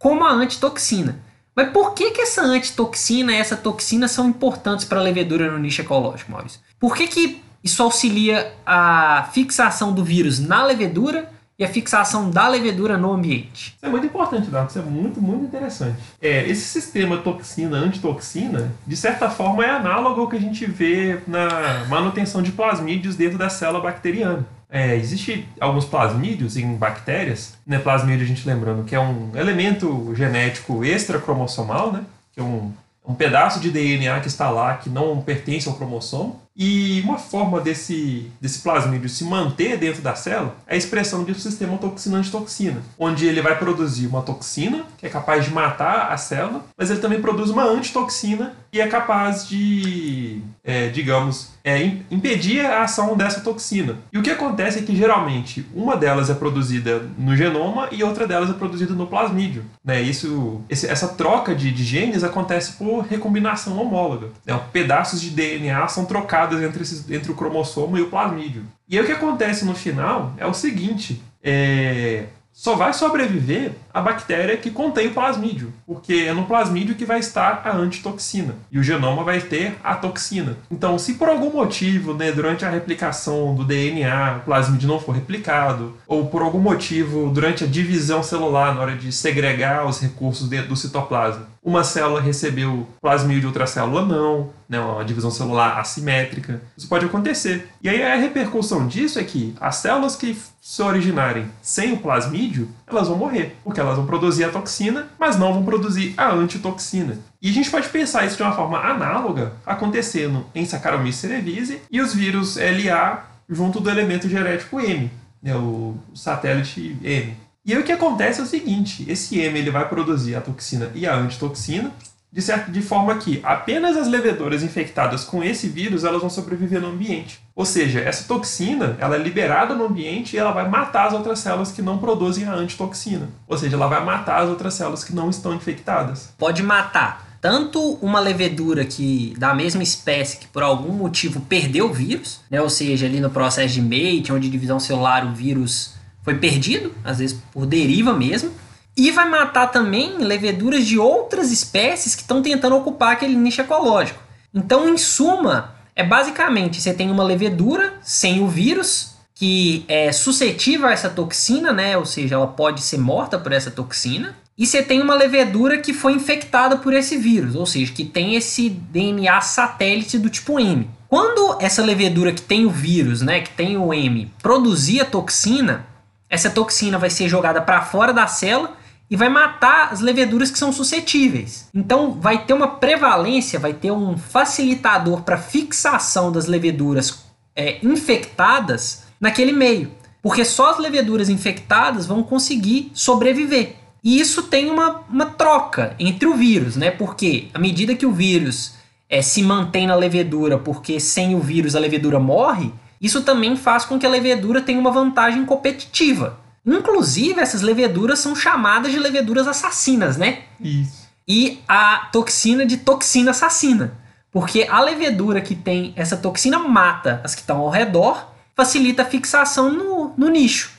como 0.02 0.24
a 0.24 0.32
antitoxina. 0.32 1.20
Mas 1.54 1.70
por 1.70 1.94
que, 1.94 2.10
que 2.10 2.22
essa 2.22 2.42
antitoxina 2.42 3.32
e 3.32 3.36
essa 3.36 3.56
toxina 3.56 4.08
são 4.08 4.28
importantes 4.28 4.84
para 4.84 4.98
a 4.98 5.02
levedura 5.02 5.48
no 5.48 5.58
nicho 5.58 5.80
ecológico, 5.80 6.32
Maurício? 6.32 6.58
Por 6.80 6.96
que, 6.96 7.06
que 7.06 7.42
isso 7.62 7.80
auxilia 7.80 8.52
a 8.66 9.30
fixação 9.32 9.92
do 9.92 10.02
vírus 10.02 10.40
na 10.40 10.64
levedura 10.64 11.30
e 11.56 11.64
a 11.64 11.68
fixação 11.68 12.30
da 12.30 12.48
levedura 12.48 12.98
no 12.98 13.12
ambiente? 13.12 13.76
Isso 13.76 13.86
é 13.86 13.88
muito 13.88 14.06
importante, 14.06 14.50
Darko. 14.50 14.70
Isso 14.70 14.80
é 14.80 14.82
muito, 14.82 15.22
muito 15.22 15.44
interessante. 15.44 15.96
É, 16.20 16.48
esse 16.48 16.62
sistema 16.62 17.18
toxina-antitoxina, 17.18 18.72
de 18.84 18.96
certa 18.96 19.30
forma, 19.30 19.64
é 19.64 19.70
análogo 19.70 20.22
ao 20.22 20.28
que 20.28 20.36
a 20.36 20.40
gente 20.40 20.66
vê 20.66 21.20
na 21.28 21.84
manutenção 21.88 22.42
de 22.42 22.50
plasmídios 22.50 23.14
dentro 23.14 23.38
da 23.38 23.48
célula 23.48 23.80
bacteriana. 23.80 24.44
É, 24.72 24.96
existe 24.96 25.46
alguns 25.60 25.84
plasmídios 25.84 26.56
em 26.56 26.74
bactérias, 26.74 27.58
né? 27.66 27.78
Plasmídio 27.78 28.24
a 28.24 28.28
gente 28.28 28.48
lembrando 28.48 28.84
que 28.84 28.94
é 28.94 29.00
um 29.00 29.30
elemento 29.34 30.14
genético 30.16 30.82
extracromossomal, 30.82 31.92
né? 31.92 32.02
Que 32.32 32.40
é 32.40 32.42
um, 32.42 32.72
um 33.06 33.14
pedaço 33.14 33.60
de 33.60 33.70
DNA 33.70 34.18
que 34.20 34.28
está 34.28 34.48
lá 34.48 34.78
que 34.78 34.88
não 34.88 35.20
pertence 35.20 35.68
ao 35.68 35.74
cromossomo. 35.74 36.40
E 36.56 37.02
uma 37.02 37.18
forma 37.18 37.60
desse, 37.60 38.30
desse 38.40 38.60
plasmídio 38.60 39.08
se 39.08 39.24
manter 39.24 39.76
dentro 39.76 40.00
da 40.00 40.14
célula 40.14 40.54
é 40.66 40.74
a 40.74 40.76
expressão 40.76 41.22
de 41.24 41.32
um 41.32 41.34
sistema 41.34 41.76
toxina-antitoxina, 41.78 42.82
onde 42.98 43.26
ele 43.26 43.40
vai 43.40 43.58
produzir 43.58 44.06
uma 44.06 44.22
toxina 44.22 44.84
que 44.98 45.06
é 45.06 45.08
capaz 45.10 45.44
de 45.44 45.50
matar 45.50 46.12
a 46.12 46.16
célula, 46.16 46.64
mas 46.76 46.90
ele 46.90 47.00
também 47.00 47.20
produz 47.20 47.50
uma 47.50 47.64
antitoxina 47.64 48.54
e 48.72 48.80
é 48.80 48.86
capaz 48.86 49.46
de, 49.46 50.40
é, 50.64 50.88
digamos, 50.88 51.52
é, 51.62 51.78
impedir 52.10 52.64
a 52.64 52.84
ação 52.84 53.14
dessa 53.14 53.40
toxina. 53.40 53.98
E 54.10 54.16
o 54.16 54.22
que 54.22 54.30
acontece 54.30 54.78
é 54.78 54.82
que 54.82 54.96
geralmente 54.96 55.66
uma 55.74 55.94
delas 55.94 56.30
é 56.30 56.34
produzida 56.34 57.02
no 57.18 57.36
genoma 57.36 57.88
e 57.92 58.02
outra 58.02 58.26
delas 58.26 58.48
é 58.48 58.54
produzida 58.54 58.94
no 58.94 59.06
plasmídio. 59.06 59.64
Né? 59.84 60.00
Isso, 60.00 60.62
esse, 60.70 60.86
essa 60.86 61.08
troca 61.08 61.54
de, 61.54 61.70
de 61.70 61.84
genes 61.84 62.24
acontece 62.24 62.72
por 62.72 63.02
recombinação 63.02 63.78
homóloga. 63.78 64.28
Né? 64.46 64.58
Pedaços 64.72 65.20
de 65.20 65.28
DNA 65.28 65.86
são 65.88 66.06
trocados 66.06 66.62
entre, 66.62 66.82
esses, 66.82 67.08
entre 67.10 67.30
o 67.30 67.34
cromossomo 67.34 67.98
e 67.98 68.00
o 68.00 68.08
plasmídio. 68.08 68.64
E 68.88 68.96
aí 68.96 69.04
o 69.04 69.06
que 69.06 69.12
acontece 69.12 69.66
no 69.66 69.74
final 69.74 70.32
é 70.38 70.46
o 70.46 70.54
seguinte: 70.54 71.22
é, 71.42 72.24
só 72.52 72.76
vai 72.76 72.92
sobreviver 72.92 73.72
a 73.92 74.00
bactéria 74.00 74.56
que 74.56 74.70
contém 74.70 75.08
o 75.08 75.14
plasmídio, 75.14 75.72
porque 75.86 76.26
é 76.28 76.32
no 76.32 76.44
plasmídio 76.44 76.94
que 76.94 77.04
vai 77.04 77.18
estar 77.18 77.62
a 77.64 77.74
antitoxina 77.74 78.54
e 78.70 78.78
o 78.78 78.82
genoma 78.82 79.24
vai 79.24 79.40
ter 79.40 79.76
a 79.82 79.94
toxina. 79.94 80.56
Então, 80.70 80.98
se 80.98 81.14
por 81.14 81.28
algum 81.28 81.50
motivo, 81.50 82.14
né, 82.14 82.30
durante 82.30 82.64
a 82.64 82.70
replicação 82.70 83.54
do 83.54 83.64
DNA, 83.64 84.38
o 84.38 84.40
plasmídio 84.44 84.88
não 84.88 85.00
for 85.00 85.12
replicado, 85.12 85.96
ou 86.06 86.26
por 86.26 86.42
algum 86.42 86.58
motivo 86.58 87.30
durante 87.30 87.64
a 87.64 87.66
divisão 87.66 88.22
celular, 88.22 88.74
na 88.74 88.80
hora 88.80 88.96
de 88.96 89.10
segregar 89.12 89.86
os 89.86 90.00
recursos 90.00 90.48
dentro 90.48 90.68
do 90.68 90.76
citoplasma, 90.76 91.52
uma 91.62 91.84
célula 91.84 92.20
recebeu 92.20 92.88
plasmídio 93.00 93.48
outra 93.48 93.66
célula 93.66 94.04
não, 94.04 94.50
né, 94.68 94.80
uma 94.80 95.04
divisão 95.04 95.30
celular 95.30 95.78
assimétrica. 95.78 96.60
Isso 96.76 96.88
pode 96.88 97.06
acontecer. 97.06 97.68
E 97.82 97.88
aí 97.88 98.02
a 98.02 98.16
repercussão 98.16 98.86
disso 98.86 99.18
é 99.18 99.24
que 99.24 99.54
as 99.60 99.76
células 99.76 100.16
que 100.16 100.36
se 100.64 100.80
originarem 100.80 101.50
sem 101.60 101.92
o 101.92 101.96
plasmídio, 101.96 102.68
elas 102.86 103.08
vão 103.08 103.18
morrer, 103.18 103.56
porque 103.64 103.80
elas 103.80 103.96
vão 103.96 104.06
produzir 104.06 104.44
a 104.44 104.48
toxina, 104.48 105.08
mas 105.18 105.36
não 105.36 105.52
vão 105.52 105.64
produzir 105.64 106.14
a 106.16 106.30
antitoxina. 106.32 107.18
E 107.42 107.50
a 107.50 107.52
gente 107.52 107.68
pode 107.68 107.88
pensar 107.88 108.24
isso 108.24 108.36
de 108.36 108.44
uma 108.44 108.52
forma 108.52 108.78
análoga 108.78 109.54
acontecendo 109.66 110.46
em 110.54 110.64
Saccharomyces 110.64 111.20
cerevisiae 111.20 111.82
e 111.90 112.00
os 112.00 112.14
vírus 112.14 112.56
LA 112.56 113.24
junto 113.48 113.80
do 113.80 113.90
elemento 113.90 114.28
genético 114.28 114.80
M, 114.80 115.10
né, 115.42 115.56
o 115.56 115.96
satélite 116.14 116.96
M. 117.02 117.36
E 117.66 117.74
aí 117.74 117.80
o 117.80 117.84
que 117.84 117.90
acontece 117.90 118.38
é 118.38 118.44
o 118.44 118.46
seguinte, 118.46 119.04
esse 119.08 119.40
M 119.40 119.58
ele 119.58 119.70
vai 119.70 119.88
produzir 119.88 120.36
a 120.36 120.40
toxina 120.40 120.92
e 120.94 121.08
a 121.08 121.16
antitoxina, 121.16 121.90
de, 122.32 122.40
certo, 122.40 122.72
de 122.72 122.80
forma 122.80 123.16
que 123.16 123.40
apenas 123.42 123.96
as 123.96 124.08
levedoras 124.08 124.62
infectadas 124.62 125.22
com 125.22 125.44
esse 125.44 125.68
vírus 125.68 126.02
elas 126.02 126.22
vão 126.22 126.30
sobreviver 126.30 126.80
no 126.80 126.88
ambiente. 126.88 127.40
Ou 127.54 127.66
seja, 127.66 128.00
essa 128.00 128.24
toxina 128.26 128.96
ela 128.98 129.16
é 129.16 129.18
liberada 129.18 129.74
no 129.74 129.84
ambiente 129.84 130.34
e 130.34 130.38
ela 130.38 130.50
vai 130.50 130.66
matar 130.66 131.08
as 131.08 131.12
outras 131.12 131.40
células 131.40 131.70
que 131.70 131.82
não 131.82 131.98
produzem 131.98 132.46
a 132.46 132.54
antitoxina. 132.54 133.28
Ou 133.46 133.58
seja, 133.58 133.76
ela 133.76 133.86
vai 133.86 134.02
matar 134.02 134.42
as 134.42 134.48
outras 134.48 134.72
células 134.72 135.04
que 135.04 135.14
não 135.14 135.28
estão 135.28 135.54
infectadas. 135.54 136.32
Pode 136.38 136.62
matar 136.62 137.32
tanto 137.38 137.98
uma 138.00 138.20
levedura 138.20 138.84
que 138.84 139.34
da 139.36 139.52
mesma 139.52 139.82
espécie 139.82 140.38
que 140.38 140.46
por 140.46 140.62
algum 140.62 140.92
motivo 140.92 141.40
perdeu 141.40 141.90
o 141.90 141.92
vírus, 141.92 142.40
né? 142.48 142.62
ou 142.62 142.70
seja, 142.70 143.04
ali 143.04 143.20
no 143.20 143.28
processo 143.28 143.74
de 143.74 143.82
mate, 143.82 144.32
onde 144.32 144.48
divisão 144.48 144.80
celular 144.80 145.26
o 145.26 145.34
vírus 145.34 145.94
foi 146.22 146.36
perdido, 146.36 146.94
às 147.04 147.18
vezes 147.18 147.42
por 147.52 147.66
deriva 147.66 148.14
mesmo, 148.14 148.52
e 148.96 149.10
vai 149.10 149.28
matar 149.28 149.68
também 149.68 150.18
leveduras 150.18 150.86
de 150.86 150.98
outras 150.98 151.50
espécies 151.50 152.14
que 152.14 152.22
estão 152.22 152.42
tentando 152.42 152.76
ocupar 152.76 153.12
aquele 153.12 153.34
nicho 153.34 153.60
ecológico. 153.60 154.22
Então, 154.54 154.88
em 154.88 154.98
suma, 154.98 155.74
é 155.96 156.04
basicamente 156.04 156.80
você 156.80 156.92
tem 156.92 157.10
uma 157.10 157.24
levedura 157.24 157.94
sem 158.02 158.42
o 158.42 158.48
vírus 158.48 159.12
que 159.34 159.84
é 159.88 160.12
suscetível 160.12 160.86
a 160.86 160.92
essa 160.92 161.08
toxina, 161.08 161.72
né? 161.72 161.96
Ou 161.96 162.04
seja, 162.04 162.34
ela 162.34 162.46
pode 162.46 162.82
ser 162.82 162.98
morta 162.98 163.38
por 163.38 163.52
essa 163.52 163.70
toxina. 163.70 164.36
E 164.56 164.66
você 164.66 164.82
tem 164.82 165.00
uma 165.00 165.14
levedura 165.14 165.78
que 165.78 165.94
foi 165.94 166.12
infectada 166.12 166.76
por 166.76 166.92
esse 166.92 167.16
vírus, 167.16 167.56
ou 167.56 167.64
seja, 167.64 167.90
que 167.92 168.04
tem 168.04 168.36
esse 168.36 168.68
DNA 168.68 169.40
satélite 169.40 170.18
do 170.18 170.28
tipo 170.28 170.60
M. 170.60 170.88
Quando 171.08 171.56
essa 171.60 171.82
levedura 171.82 172.32
que 172.32 172.42
tem 172.42 172.66
o 172.66 172.70
vírus, 172.70 173.22
né, 173.22 173.40
que 173.40 173.50
tem 173.50 173.76
o 173.76 173.92
M, 173.92 174.30
produzir 174.42 175.00
a 175.00 175.04
toxina, 175.04 175.86
essa 176.28 176.50
toxina 176.50 176.98
vai 176.98 177.10
ser 177.10 177.28
jogada 177.28 177.60
para 177.60 177.82
fora 177.82 178.12
da 178.12 178.26
célula 178.26 178.76
e 179.12 179.16
vai 179.16 179.28
matar 179.28 179.92
as 179.92 180.00
leveduras 180.00 180.50
que 180.50 180.58
são 180.58 180.72
suscetíveis. 180.72 181.68
Então 181.74 182.12
vai 182.12 182.46
ter 182.46 182.54
uma 182.54 182.66
prevalência, 182.66 183.60
vai 183.60 183.74
ter 183.74 183.90
um 183.90 184.16
facilitador 184.16 185.20
para 185.20 185.36
fixação 185.36 186.32
das 186.32 186.46
leveduras 186.46 187.22
é, 187.54 187.76
infectadas 187.82 189.02
naquele 189.20 189.52
meio, 189.52 189.92
porque 190.22 190.46
só 190.46 190.70
as 190.70 190.78
leveduras 190.78 191.28
infectadas 191.28 192.06
vão 192.06 192.22
conseguir 192.22 192.90
sobreviver. 192.94 193.74
E 194.02 194.18
isso 194.18 194.44
tem 194.44 194.70
uma, 194.70 195.02
uma 195.10 195.26
troca 195.26 195.94
entre 195.98 196.26
o 196.26 196.34
vírus, 196.34 196.74
né? 196.74 196.90
Porque 196.90 197.48
à 197.52 197.58
medida 197.58 197.94
que 197.94 198.06
o 198.06 198.12
vírus 198.12 198.76
é, 199.10 199.20
se 199.20 199.42
mantém 199.42 199.86
na 199.86 199.94
levedura, 199.94 200.56
porque 200.56 200.98
sem 200.98 201.34
o 201.34 201.38
vírus 201.38 201.76
a 201.76 201.78
levedura 201.78 202.18
morre, 202.18 202.72
isso 202.98 203.20
também 203.20 203.56
faz 203.56 203.84
com 203.84 203.98
que 203.98 204.06
a 204.06 204.10
levedura 204.10 204.62
tenha 204.62 204.80
uma 204.80 204.90
vantagem 204.90 205.44
competitiva. 205.44 206.40
Inclusive, 206.64 207.40
essas 207.40 207.60
leveduras 207.60 208.20
são 208.20 208.36
chamadas 208.36 208.92
de 208.92 208.98
leveduras 208.98 209.48
assassinas, 209.48 210.16
né? 210.16 210.44
Isso. 210.60 211.08
E 211.26 211.60
a 211.66 212.08
toxina 212.12 212.64
de 212.64 212.76
toxina 212.76 213.32
assassina. 213.32 213.98
Porque 214.30 214.68
a 214.70 214.80
levedura 214.80 215.40
que 215.40 215.56
tem 215.56 215.92
essa 215.96 216.16
toxina 216.16 216.60
mata 216.60 217.20
as 217.24 217.34
que 217.34 217.40
estão 217.40 217.58
ao 217.58 217.68
redor, 217.68 218.32
facilita 218.54 219.02
a 219.02 219.04
fixação 219.04 219.72
no, 219.72 220.14
no 220.16 220.28
nicho. 220.28 220.70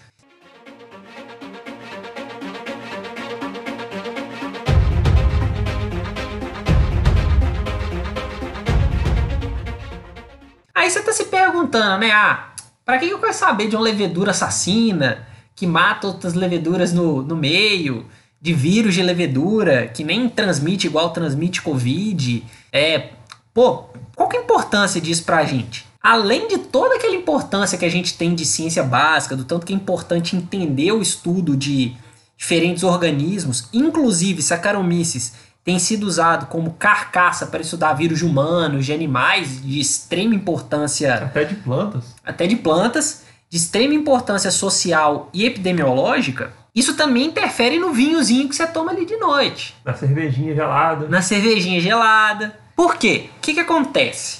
Aí 10.73 10.89
você 10.89 10.99
está 10.99 11.11
se 11.11 11.25
perguntando, 11.25 11.99
né? 11.99 12.11
Ah, 12.11 12.53
para 12.85 12.97
que 12.99 13.09
eu 13.09 13.19
quero 13.19 13.33
saber 13.33 13.67
de 13.67 13.75
uma 13.75 13.83
levedura 13.83 14.31
assassina? 14.31 15.32
Que 15.55 15.67
mata 15.67 16.07
outras 16.07 16.33
leveduras 16.33 16.93
no, 16.93 17.21
no 17.21 17.35
meio, 17.35 18.05
de 18.41 18.53
vírus 18.53 18.93
de 18.93 19.01
levedura, 19.01 19.87
que 19.87 20.03
nem 20.03 20.27
transmite 20.27 20.87
igual 20.87 21.11
transmite 21.11 21.61
Covid. 21.61 22.43
É, 22.71 23.11
pô, 23.53 23.85
qual 24.15 24.27
que 24.27 24.35
é 24.35 24.39
a 24.39 24.43
importância 24.43 24.99
disso 24.99 25.23
pra 25.23 25.45
gente? 25.45 25.85
Além 26.01 26.49
de 26.49 26.57
toda 26.57 26.95
aquela 26.95 27.15
importância 27.15 27.77
que 27.77 27.85
a 27.85 27.89
gente 27.89 28.17
tem 28.17 28.35
de 28.35 28.45
ciência 28.45 28.83
básica, 28.83 29.37
do 29.37 29.45
tanto 29.45 29.65
que 29.65 29.71
é 29.71 29.75
importante 29.75 30.35
entender 30.35 30.91
o 30.91 31.01
estudo 31.01 31.55
de 31.55 31.95
diferentes 32.35 32.83
organismos, 32.83 33.69
inclusive 33.71 34.41
Saccharomyces 34.41 35.33
tem 35.63 35.79
sido 35.79 36.05
usado 36.05 36.47
como 36.47 36.73
carcaça 36.73 37.45
para 37.45 37.61
estudar 37.61 37.93
vírus 37.93 38.19
de 38.19 38.25
humanos, 38.25 38.85
de 38.85 38.91
animais, 38.91 39.63
de 39.63 39.79
extrema 39.79 40.35
importância. 40.35 41.15
Até 41.15 41.45
de 41.45 41.55
plantas. 41.55 42.03
Até 42.25 42.45
de 42.45 42.57
plantas 42.57 43.22
de 43.53 43.57
extrema 43.57 43.93
importância 43.93 44.49
social 44.49 45.29
e 45.31 45.45
epidemiológica, 45.45 46.51
isso 46.73 46.95
também 46.95 47.27
interfere 47.27 47.77
no 47.77 47.93
vinhozinho 47.93 48.49
que 48.49 48.55
você 48.55 48.65
toma 48.65 48.89
ali 48.89 49.05
de 49.05 49.15
noite. 49.17 49.75
Na 49.85 49.93
cervejinha 49.93 50.55
gelada. 50.55 51.07
Na 51.07 51.21
cervejinha 51.21 51.79
gelada. 51.79 52.57
Por 52.75 52.95
quê? 52.95 53.29
O 53.37 53.41
que, 53.41 53.53
que 53.53 53.59
acontece? 53.59 54.39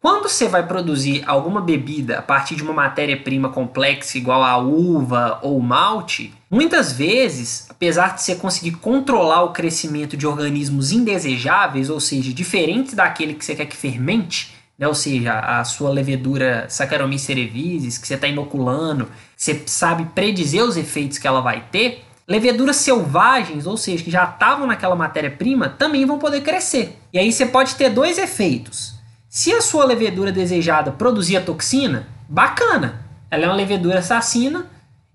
Quando 0.00 0.28
você 0.28 0.48
vai 0.48 0.66
produzir 0.66 1.22
alguma 1.28 1.60
bebida 1.60 2.18
a 2.18 2.22
partir 2.22 2.56
de 2.56 2.64
uma 2.64 2.72
matéria-prima 2.72 3.50
complexa 3.50 4.18
igual 4.18 4.42
a 4.42 4.56
uva 4.56 5.38
ou 5.42 5.60
malte, 5.60 6.34
muitas 6.50 6.90
vezes, 6.90 7.68
apesar 7.70 8.16
de 8.16 8.22
você 8.22 8.34
conseguir 8.34 8.72
controlar 8.72 9.44
o 9.44 9.52
crescimento 9.52 10.16
de 10.16 10.26
organismos 10.26 10.90
indesejáveis, 10.90 11.88
ou 11.88 12.00
seja, 12.00 12.32
diferentes 12.32 12.94
daquele 12.94 13.34
que 13.34 13.44
você 13.44 13.54
quer 13.54 13.66
que 13.66 13.76
fermente, 13.76 14.59
né? 14.80 14.88
ou 14.88 14.94
seja, 14.94 15.38
a 15.38 15.62
sua 15.62 15.90
levedura 15.90 16.64
Saccharomyces 16.70 17.26
cerevisiae 17.26 18.00
que 18.00 18.08
você 18.08 18.14
está 18.14 18.26
inoculando, 18.26 19.08
você 19.36 19.62
sabe 19.66 20.06
predizer 20.14 20.64
os 20.64 20.78
efeitos 20.78 21.18
que 21.18 21.28
ela 21.28 21.42
vai 21.42 21.66
ter, 21.70 22.02
leveduras 22.26 22.76
selvagens, 22.76 23.66
ou 23.66 23.76
seja, 23.76 24.02
que 24.02 24.10
já 24.10 24.24
estavam 24.24 24.66
naquela 24.66 24.96
matéria-prima, 24.96 25.68
também 25.68 26.06
vão 26.06 26.18
poder 26.18 26.40
crescer. 26.40 26.98
E 27.12 27.18
aí 27.18 27.30
você 27.30 27.44
pode 27.44 27.74
ter 27.74 27.90
dois 27.90 28.16
efeitos. 28.16 28.94
Se 29.28 29.52
a 29.52 29.60
sua 29.60 29.84
levedura 29.84 30.32
desejada 30.32 30.90
produzir 30.90 31.36
a 31.36 31.40
toxina, 31.42 32.08
bacana, 32.28 33.04
ela 33.30 33.44
é 33.44 33.46
uma 33.48 33.54
levedura 33.54 33.98
assassina 33.98 34.66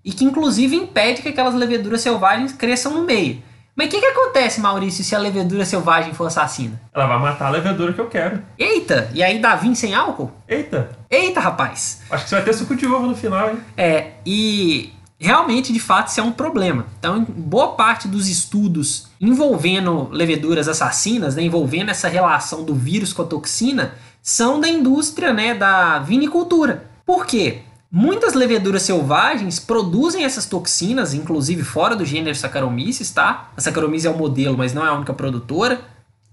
e 0.04 0.12
que 0.12 0.24
inclusive 0.24 0.76
impede 0.76 1.22
que 1.22 1.28
aquelas 1.28 1.54
leveduras 1.54 2.00
selvagens 2.00 2.52
cresçam 2.52 2.94
no 2.94 3.02
meio. 3.02 3.42
Mas 3.76 3.88
o 3.88 3.90
que, 3.90 4.00
que 4.00 4.06
acontece, 4.06 4.58
Maurício, 4.58 5.04
se 5.04 5.14
a 5.14 5.18
levedura 5.18 5.66
selvagem 5.66 6.14
for 6.14 6.26
assassina? 6.26 6.80
Ela 6.94 7.06
vai 7.06 7.18
matar 7.18 7.48
a 7.48 7.50
levedura 7.50 7.92
que 7.92 8.00
eu 8.00 8.08
quero. 8.08 8.42
Eita, 8.58 9.10
e 9.12 9.22
aí 9.22 9.38
dá 9.38 9.54
vinho 9.54 9.76
sem 9.76 9.94
álcool? 9.94 10.32
Eita, 10.48 10.88
Eita, 11.10 11.40
rapaz! 11.40 12.00
acho 12.10 12.24
que 12.24 12.30
você 12.30 12.36
vai 12.36 12.44
ter 12.44 12.54
suco 12.54 12.74
de 12.74 12.86
uva 12.86 13.06
no 13.06 13.14
final, 13.14 13.50
hein? 13.50 13.58
É, 13.76 14.12
e 14.24 14.94
realmente, 15.18 15.74
de 15.74 15.78
fato, 15.78 16.08
isso 16.08 16.20
é 16.20 16.22
um 16.22 16.32
problema. 16.32 16.86
Então, 16.98 17.22
boa 17.28 17.74
parte 17.74 18.08
dos 18.08 18.28
estudos 18.28 19.08
envolvendo 19.20 20.08
leveduras 20.10 20.68
assassinas, 20.68 21.36
né, 21.36 21.42
envolvendo 21.42 21.90
essa 21.90 22.08
relação 22.08 22.64
do 22.64 22.74
vírus 22.74 23.12
com 23.12 23.20
a 23.20 23.26
toxina, 23.26 23.94
são 24.22 24.58
da 24.58 24.68
indústria 24.68 25.34
né, 25.34 25.52
da 25.54 25.98
vinicultura. 25.98 26.88
Por 27.04 27.26
quê? 27.26 27.60
Muitas 27.90 28.34
leveduras 28.34 28.82
selvagens 28.82 29.58
produzem 29.58 30.24
essas 30.24 30.46
toxinas, 30.46 31.14
inclusive 31.14 31.62
fora 31.62 31.94
do 31.94 32.04
gênero 32.04 32.34
Saccharomyces, 32.34 33.10
tá? 33.10 33.50
A 33.56 33.60
Saccharomyces 33.60 34.06
é 34.06 34.10
o 34.10 34.18
modelo, 34.18 34.58
mas 34.58 34.74
não 34.74 34.84
é 34.84 34.88
a 34.88 34.94
única 34.94 35.14
produtora. 35.14 35.80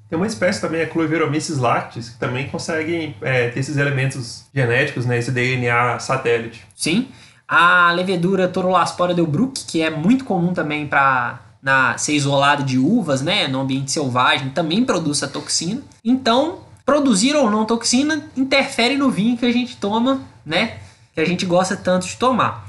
Tem 0.10 0.18
uma 0.18 0.28
espécie 0.28 0.62
também, 0.62 0.82
a 0.82 0.88
Cloveromyces 0.88 1.58
lactis, 1.58 2.10
que 2.10 2.20
também 2.20 2.48
conseguem 2.48 3.16
é, 3.22 3.50
ter 3.50 3.60
esses 3.60 3.78
elementos 3.78 4.46
genéticos, 4.54 5.06
né, 5.06 5.18
esse 5.18 5.32
DNA 5.32 5.98
satélite. 6.00 6.66
Sim. 6.76 7.08
A 7.48 7.92
levedura 7.92 8.48
Torulaspora 8.48 9.14
delbruck, 9.14 9.66
que 9.66 9.82
é 9.82 9.90
muito 9.90 10.24
comum 10.24 10.54
também 10.54 10.88
para 10.88 11.40
na 11.64 11.98
ser 11.98 12.14
isolada 12.14 12.62
de 12.62 12.78
uvas, 12.78 13.22
né, 13.22 13.48
no 13.48 13.62
ambiente 13.62 13.90
selvagem, 13.92 14.50
também 14.50 14.84
produz 14.84 15.24
a 15.24 15.28
toxina. 15.28 15.82
Então, 16.04 16.60
produzir 16.86 17.36
ou 17.36 17.50
não 17.50 17.66
toxina 17.66 18.30
interfere 18.36 18.98
no 18.98 19.10
vinho 19.10 19.38
que 19.38 19.46
a 19.46 19.52
gente 19.52 19.78
toma, 19.78 20.22
né, 20.46 20.78
que 21.14 21.22
a 21.22 21.26
gente 21.26 21.46
gosta 21.46 21.76
tanto 21.76 22.08
de 22.08 22.18
tomar. 22.18 22.68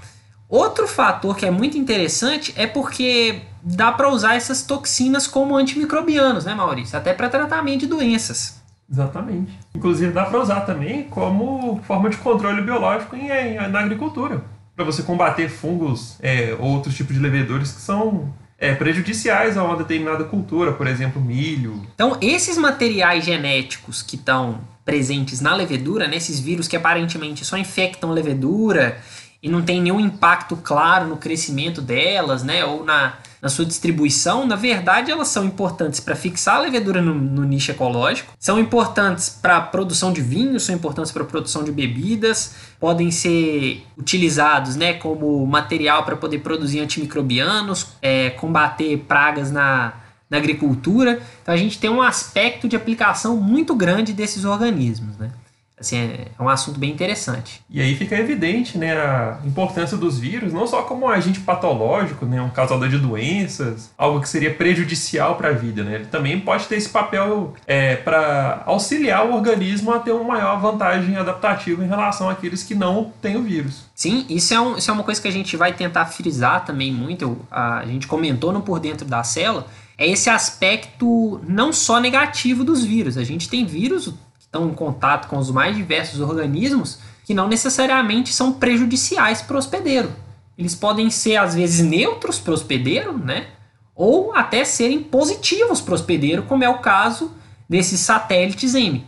Outro 0.48 0.86
fator 0.86 1.36
que 1.36 1.46
é 1.46 1.50
muito 1.50 1.76
interessante 1.78 2.52
é 2.56 2.66
porque 2.66 3.42
dá 3.62 3.90
para 3.90 4.08
usar 4.08 4.34
essas 4.34 4.62
toxinas 4.62 5.26
como 5.26 5.56
antimicrobianos, 5.56 6.44
né, 6.44 6.54
Maurício? 6.54 6.96
Até 6.96 7.12
para 7.14 7.28
tratamento 7.28 7.80
de 7.80 7.86
doenças. 7.86 8.62
Exatamente. 8.90 9.58
Inclusive 9.74 10.12
dá 10.12 10.26
para 10.26 10.38
usar 10.40 10.60
também 10.60 11.04
como 11.04 11.80
forma 11.86 12.10
de 12.10 12.18
controle 12.18 12.60
biológico 12.62 13.16
em, 13.16 13.28
em- 13.30 13.68
na 13.68 13.80
agricultura. 13.80 14.44
Para 14.76 14.84
você 14.84 15.02
combater 15.02 15.48
fungos 15.48 16.16
é, 16.20 16.54
ou 16.60 16.66
outros 16.68 16.94
tipos 16.94 17.14
de 17.14 17.20
leveduras 17.22 17.72
que 17.72 17.80
são 17.80 18.32
é, 18.58 18.74
prejudiciais 18.74 19.56
a 19.56 19.64
uma 19.64 19.76
determinada 19.76 20.24
cultura, 20.24 20.72
por 20.72 20.86
exemplo, 20.86 21.20
milho. 21.22 21.80
Então, 21.94 22.18
esses 22.20 22.58
materiais 22.58 23.24
genéticos 23.24 24.02
que 24.02 24.16
estão 24.16 24.60
presentes 24.84 25.40
na 25.40 25.54
levedura, 25.54 26.06
né, 26.06 26.18
vírus 26.18 26.68
que 26.68 26.76
aparentemente 26.76 27.44
só 27.44 27.56
infectam 27.56 28.10
levedura 28.10 29.00
e 29.42 29.48
não 29.48 29.60
tem 29.60 29.80
nenhum 29.80 30.00
impacto 30.00 30.56
claro 30.56 31.06
no 31.06 31.18
crescimento 31.18 31.82
delas, 31.82 32.42
né, 32.42 32.64
ou 32.64 32.82
na, 32.82 33.14
na 33.42 33.48
sua 33.50 33.66
distribuição, 33.66 34.46
na 34.46 34.56
verdade 34.56 35.10
elas 35.10 35.28
são 35.28 35.44
importantes 35.44 36.00
para 36.00 36.16
fixar 36.16 36.56
a 36.56 36.60
levedura 36.60 37.02
no, 37.02 37.14
no 37.14 37.44
nicho 37.44 37.70
ecológico, 37.70 38.32
são 38.38 38.58
importantes 38.58 39.28
para 39.28 39.58
a 39.58 39.60
produção 39.60 40.12
de 40.12 40.22
vinho, 40.22 40.58
são 40.58 40.74
importantes 40.74 41.12
para 41.12 41.22
a 41.22 41.26
produção 41.26 41.62
de 41.62 41.70
bebidas, 41.70 42.54
podem 42.80 43.10
ser 43.10 43.86
utilizados 43.98 44.76
né, 44.76 44.94
como 44.94 45.46
material 45.46 46.04
para 46.04 46.16
poder 46.16 46.38
produzir 46.38 46.80
antimicrobianos, 46.80 47.88
é, 48.00 48.30
combater 48.30 48.96
pragas 49.06 49.50
na, 49.50 49.92
na 50.34 50.38
agricultura. 50.38 51.20
Então 51.42 51.54
a 51.54 51.56
gente 51.56 51.78
tem 51.78 51.88
um 51.88 52.02
aspecto 52.02 52.68
de 52.68 52.76
aplicação 52.76 53.36
muito 53.36 53.74
grande 53.74 54.12
desses 54.12 54.44
organismos, 54.44 55.16
né? 55.16 55.30
Assim, 55.78 55.96
é 55.98 56.28
é 56.38 56.42
um 56.42 56.48
assunto 56.48 56.78
bem 56.78 56.90
interessante. 56.90 57.60
E 57.68 57.80
aí 57.80 57.96
fica 57.96 58.14
evidente 58.16 58.78
né, 58.78 58.92
a 58.96 59.38
importância 59.44 59.96
dos 59.96 60.18
vírus, 60.18 60.52
não 60.52 60.66
só 60.68 60.82
como 60.82 61.06
um 61.06 61.08
agente 61.08 61.40
patológico, 61.40 62.24
né, 62.24 62.40
um 62.40 62.48
causador 62.48 62.88
de 62.88 62.96
doenças, 62.96 63.90
algo 63.98 64.20
que 64.20 64.28
seria 64.28 64.54
prejudicial 64.54 65.34
para 65.34 65.48
a 65.48 65.52
vida. 65.52 65.82
Né? 65.82 65.96
Ele 65.96 66.04
também 66.06 66.38
pode 66.38 66.66
ter 66.66 66.76
esse 66.76 66.88
papel 66.88 67.54
é, 67.66 67.96
para 67.96 68.62
auxiliar 68.66 69.26
o 69.26 69.34
organismo 69.34 69.92
a 69.92 69.98
ter 69.98 70.12
uma 70.12 70.24
maior 70.24 70.60
vantagem 70.60 71.16
adaptativa 71.16 71.84
em 71.84 71.88
relação 71.88 72.28
àqueles 72.30 72.62
que 72.62 72.74
não 72.74 73.12
têm 73.20 73.36
o 73.36 73.42
vírus. 73.42 73.84
Sim, 73.96 74.24
isso 74.28 74.54
é, 74.54 74.60
um, 74.60 74.76
isso 74.76 74.90
é 74.90 74.94
uma 74.94 75.02
coisa 75.02 75.20
que 75.20 75.28
a 75.28 75.32
gente 75.32 75.56
vai 75.56 75.72
tentar 75.72 76.06
frisar 76.06 76.64
também 76.64 76.92
muito. 76.92 77.22
eu- 77.22 77.38
A, 77.50 77.78
a 77.80 77.86
gente 77.86 78.06
comentou 78.06 78.52
no 78.52 78.60
Por 78.62 78.78
Dentro 78.78 79.04
da 79.06 79.22
Célula. 79.24 79.66
É 79.96 80.08
esse 80.08 80.28
aspecto 80.28 81.40
não 81.46 81.72
só 81.72 82.00
negativo 82.00 82.64
dos 82.64 82.84
vírus. 82.84 83.16
A 83.16 83.24
gente 83.24 83.48
tem 83.48 83.64
vírus 83.64 84.08
que 84.08 84.40
estão 84.40 84.68
em 84.68 84.74
contato 84.74 85.28
com 85.28 85.38
os 85.38 85.50
mais 85.50 85.76
diversos 85.76 86.20
organismos 86.20 86.98
que 87.24 87.34
não 87.34 87.48
necessariamente 87.48 88.32
são 88.32 88.52
prejudiciais 88.52 89.40
para 89.40 89.56
o 89.56 89.58
hospedeiro. 89.58 90.12
Eles 90.58 90.74
podem 90.74 91.10
ser, 91.10 91.36
às 91.36 91.54
vezes, 91.54 91.84
neutros 91.84 92.38
para 92.38 92.50
o 92.50 92.54
hospedeiro, 92.54 93.16
né? 93.16 93.48
Ou 93.94 94.34
até 94.34 94.64
serem 94.64 95.02
positivos 95.02 95.80
para 95.80 95.92
o 95.92 95.94
hospedeiro, 95.94 96.42
como 96.44 96.64
é 96.64 96.68
o 96.68 96.78
caso 96.78 97.32
desses 97.68 98.00
satélites 98.00 98.74
M. 98.74 99.04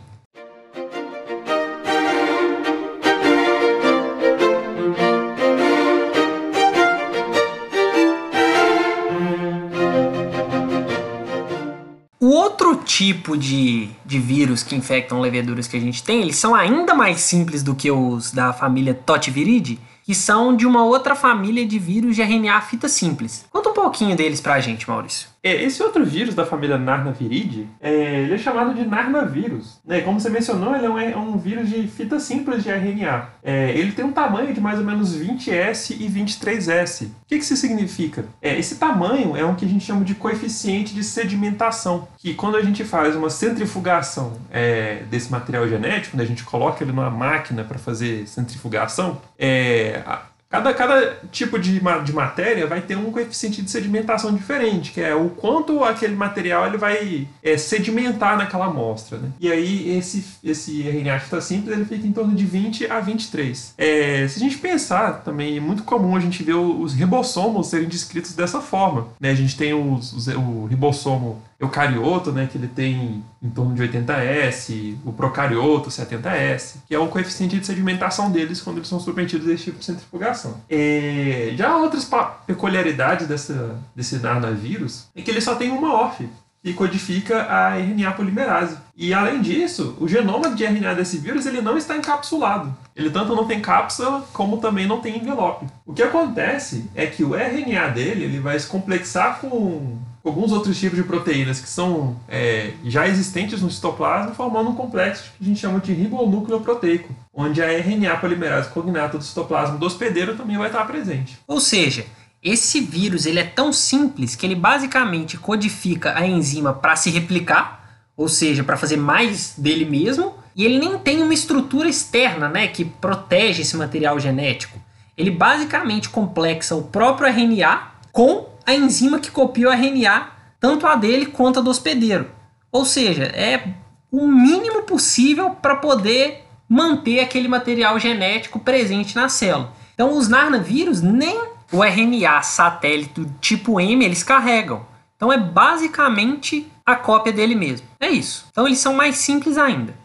tipo 12.87 13.37
de, 13.37 13.89
de 14.05 14.17
vírus 14.17 14.63
que 14.63 14.75
infectam 14.75 15.19
leveduras 15.19 15.67
que 15.67 15.75
a 15.75 15.79
gente 15.79 16.01
tem, 16.01 16.21
eles 16.21 16.37
são 16.37 16.55
ainda 16.55 16.95
mais 16.95 17.19
simples 17.19 17.61
do 17.61 17.75
que 17.75 17.91
os 17.91 18.31
da 18.31 18.53
família 18.53 18.93
Totiviridae, 18.93 19.77
que 20.03 20.15
são 20.15 20.55
de 20.55 20.65
uma 20.65 20.85
outra 20.85 21.15
família 21.15 21.65
de 21.65 21.77
vírus 21.77 22.15
de 22.15 22.21
RNA 22.21 22.61
fita 22.61 22.87
simples. 22.87 23.45
Conta 23.51 23.69
um 23.69 23.73
pouquinho 23.73 24.15
deles 24.15 24.39
pra 24.39 24.61
gente, 24.61 24.89
Maurício. 24.89 25.27
É, 25.47 25.63
esse 25.63 25.81
outro 25.81 26.03
vírus 26.03 26.35
da 26.35 26.45
família 26.45 26.77
Narnaviridae, 26.77 27.69
é, 27.79 28.23
ele 28.23 28.33
é 28.33 28.37
chamado 28.37 28.73
de 28.73 28.85
Narnavírus. 28.85 29.79
Né? 29.85 30.01
Como 30.01 30.19
você 30.19 30.29
mencionou, 30.29 30.75
ele 30.75 30.85
é 30.85 30.89
um, 31.17 31.35
é 31.35 31.37
vírus 31.37 31.69
de 31.69 31.87
fita 31.87 32.19
simples 32.19 32.63
de 32.63 32.69
RNA. 32.69 33.29
É, 33.41 33.71
ele 33.71 33.93
tem 33.93 34.03
um 34.03 34.11
tamanho 34.11 34.53
de 34.53 34.59
mais 34.59 34.77
ou 34.77 34.83
menos 34.83 35.17
20S 35.17 35.95
e 35.97 36.09
23S. 36.09 37.05
O 37.05 37.11
que, 37.27 37.37
que 37.37 37.43
isso 37.45 37.55
significa? 37.55 38.25
É, 38.41 38.59
esse 38.59 38.75
tamanho 38.75 39.37
é 39.37 39.45
um 39.45 39.55
que 39.55 39.63
a 39.63 39.69
gente 39.69 39.85
chama 39.85 40.03
de 40.03 40.15
coeficiente 40.15 40.93
de 40.93 41.01
sedimentação, 41.01 42.09
que 42.17 42.33
quando 42.33 42.57
a 42.57 42.61
gente 42.61 42.83
faz 42.83 43.15
uma 43.15 43.29
centrifugação 43.29 44.33
é, 44.51 45.03
desse 45.09 45.31
material 45.31 45.65
genético, 45.65 46.17
né, 46.17 46.23
a 46.23 46.27
gente 46.27 46.43
coloca 46.43 46.83
ele 46.83 46.91
numa 46.91 47.09
máquina 47.09 47.63
para 47.63 47.77
fazer 47.77 48.27
centrifugação, 48.27 49.21
é, 49.39 50.03
Cada, 50.49 50.73
cada 50.73 51.17
tipo 51.31 51.59
de, 51.59 51.79
de 52.05 52.13
matéria 52.13 52.65
vai 52.65 52.79
ter 52.81 52.95
um 52.97 53.11
coeficiente 53.11 53.61
de 53.61 53.69
sedimentação 53.69 54.33
diferente, 54.33 54.91
que 54.91 55.01
é 55.01 55.13
o 55.13 55.29
quanto 55.29 55.83
aquele 55.83 56.15
material 56.15 56.65
ele 56.67 56.77
vai 56.77 57.27
é, 57.43 57.57
sedimentar 57.57 58.37
naquela 58.37 58.65
amostra. 58.67 59.17
Né? 59.17 59.29
E 59.39 59.51
aí 59.51 59.97
esse, 59.97 60.23
esse 60.43 60.81
RNA 60.87 61.19
fita 61.19 61.41
simples 61.41 61.75
ele 61.75 61.85
fica 61.85 62.07
em 62.07 62.11
torno 62.13 62.33
de 62.33 62.45
20 62.45 62.89
a 62.89 62.99
23. 63.01 63.73
É, 63.77 64.25
se 64.27 64.37
a 64.37 64.39
gente 64.39 64.57
pensar 64.57 65.21
também, 65.23 65.57
é 65.57 65.59
muito 65.59 65.83
comum 65.83 66.15
a 66.15 66.19
gente 66.19 66.41
ver 66.43 66.53
os 66.55 66.93
ribossomos 66.93 67.67
serem 67.67 67.87
descritos 67.87 68.33
dessa 68.33 68.61
forma. 68.61 69.07
Né? 69.19 69.31
A 69.31 69.35
gente 69.35 69.57
tem 69.57 69.73
os, 69.73 70.13
os- 70.13 70.27
o 70.27 70.65
ribossomo 70.65 71.41
eucarioto, 71.59 72.31
né, 72.31 72.47
que 72.51 72.57
ele 72.57 72.67
tem 72.67 73.23
em 73.41 73.49
torno 73.49 73.73
de 73.73 73.81
80S, 73.81 74.95
o 75.03 75.11
procarioto 75.11 75.89
70S, 75.89 76.77
que 76.87 76.93
é 76.93 76.99
o 76.99 77.07
coeficiente 77.07 77.59
de 77.59 77.65
sedimentação 77.65 78.31
deles 78.31 78.61
quando 78.61 78.77
eles 78.77 78.87
são 78.87 78.99
submetidos 78.99 79.47
a 79.47 79.53
esse 79.53 79.65
tipo 79.65 79.79
de 79.79 79.85
centrifugação. 79.85 80.61
É, 80.69 81.53
já 81.55 81.75
outras 81.75 82.09
peculiaridades 82.45 83.27
dessa, 83.27 83.75
desse 83.95 84.17
narnavírus 84.17 85.07
é 85.15 85.21
que 85.21 85.31
ele 85.31 85.41
só 85.41 85.55
tem 85.55 85.71
uma 85.71 85.93
ORF, 85.93 86.29
que 86.63 86.73
codifica 86.73 87.43
a 87.43 87.77
RNA 87.77 88.11
polimerase. 88.11 88.77
E 88.95 89.13
além 89.13 89.41
disso, 89.41 89.95
o 89.99 90.07
genoma 90.07 90.51
de 90.51 90.65
RNA 90.65 90.95
desse 90.95 91.17
vírus 91.17 91.45
ele 91.45 91.61
não 91.61 91.77
está 91.77 91.95
encapsulado. 91.95 92.75
Ele 92.95 93.09
tanto 93.09 93.35
não 93.35 93.45
tem 93.45 93.61
cápsula 93.61 94.27
como 94.33 94.57
também 94.57 94.85
não 94.85 94.99
tem 94.99 95.17
envelope. 95.17 95.65
O 95.85 95.93
que 95.93 96.03
acontece 96.03 96.89
é 96.93 97.05
que 97.05 97.23
o 97.23 97.35
RNA 97.35 97.89
dele 97.89 98.25
ele 98.25 98.39
vai 98.39 98.59
se 98.59 98.67
complexar 98.67 99.39
com 99.39 99.97
alguns 100.27 100.51
outros 100.51 100.79
tipos 100.79 100.97
de 100.97 101.03
proteínas 101.03 101.59
que 101.59 101.69
são 101.69 102.19
é, 102.27 102.73
já 102.83 103.07
existentes 103.07 103.61
no 103.61 103.71
citoplasma, 103.71 104.33
formando 104.33 104.69
um 104.69 104.75
complexo 104.75 105.31
que 105.37 105.43
a 105.43 105.47
gente 105.47 105.59
chama 105.59 105.79
de 105.79 105.93
ribonucleoproteico, 105.93 107.15
onde 107.33 107.61
a 107.61 107.71
RNA 107.71 108.17
polimerase 108.17 108.69
cognata 108.69 109.17
do 109.17 109.23
citoplasma 109.23 109.77
do 109.77 109.85
hospedeiro 109.85 110.35
também 110.35 110.57
vai 110.57 110.67
estar 110.67 110.85
presente. 110.85 111.37
Ou 111.47 111.59
seja, 111.59 112.05
esse 112.43 112.79
vírus 112.81 113.25
ele 113.25 113.39
é 113.39 113.43
tão 113.43 113.73
simples 113.73 114.35
que 114.35 114.45
ele 114.45 114.55
basicamente 114.55 115.37
codifica 115.37 116.17
a 116.17 116.25
enzima 116.25 116.73
para 116.73 116.95
se 116.95 117.09
replicar, 117.09 118.05
ou 118.15 118.27
seja, 118.27 118.63
para 118.63 118.77
fazer 118.77 118.97
mais 118.97 119.53
dele 119.57 119.85
mesmo, 119.85 120.33
e 120.55 120.65
ele 120.65 120.79
nem 120.79 120.97
tem 120.97 121.21
uma 121.21 121.33
estrutura 121.33 121.87
externa, 121.87 122.49
né, 122.49 122.67
que 122.67 122.83
protege 122.83 123.61
esse 123.61 123.77
material 123.77 124.19
genético. 124.19 124.79
Ele 125.17 125.31
basicamente 125.31 126.09
complexa 126.09 126.75
o 126.75 126.83
próprio 126.83 127.27
RNA 127.27 127.91
com 128.11 128.56
a 128.67 128.75
enzima 128.75 129.19
que 129.19 129.31
copia 129.31 129.69
o 129.69 129.71
RNA, 129.71 130.29
tanto 130.59 130.85
a 130.85 130.95
dele 130.95 131.27
quanto 131.27 131.59
a 131.59 131.61
do 131.61 131.69
hospedeiro. 131.69 132.29
Ou 132.71 132.85
seja, 132.85 133.23
é 133.23 133.73
o 134.11 134.27
mínimo 134.27 134.83
possível 134.83 135.51
para 135.51 135.77
poder 135.77 136.43
manter 136.69 137.21
aquele 137.21 137.47
material 137.47 137.97
genético 137.97 138.59
presente 138.59 139.15
na 139.15 139.29
célula. 139.29 139.73
Então, 139.93 140.15
os 140.15 140.27
narnavírus 140.27 141.01
nem 141.01 141.57
o 141.71 141.83
RNA 141.83 142.41
satélite 142.43 143.25
tipo 143.41 143.79
M 143.79 144.03
eles 144.03 144.23
carregam. 144.23 144.85
Então 145.15 145.33
é 145.33 145.37
basicamente 145.37 146.71
a 146.85 146.95
cópia 146.95 147.33
dele 147.33 147.55
mesmo. 147.55 147.87
É 147.99 148.07
isso. 148.07 148.45
Então 148.51 148.67
eles 148.67 148.79
são 148.79 148.93
mais 148.93 149.17
simples 149.17 149.57
ainda. 149.57 149.95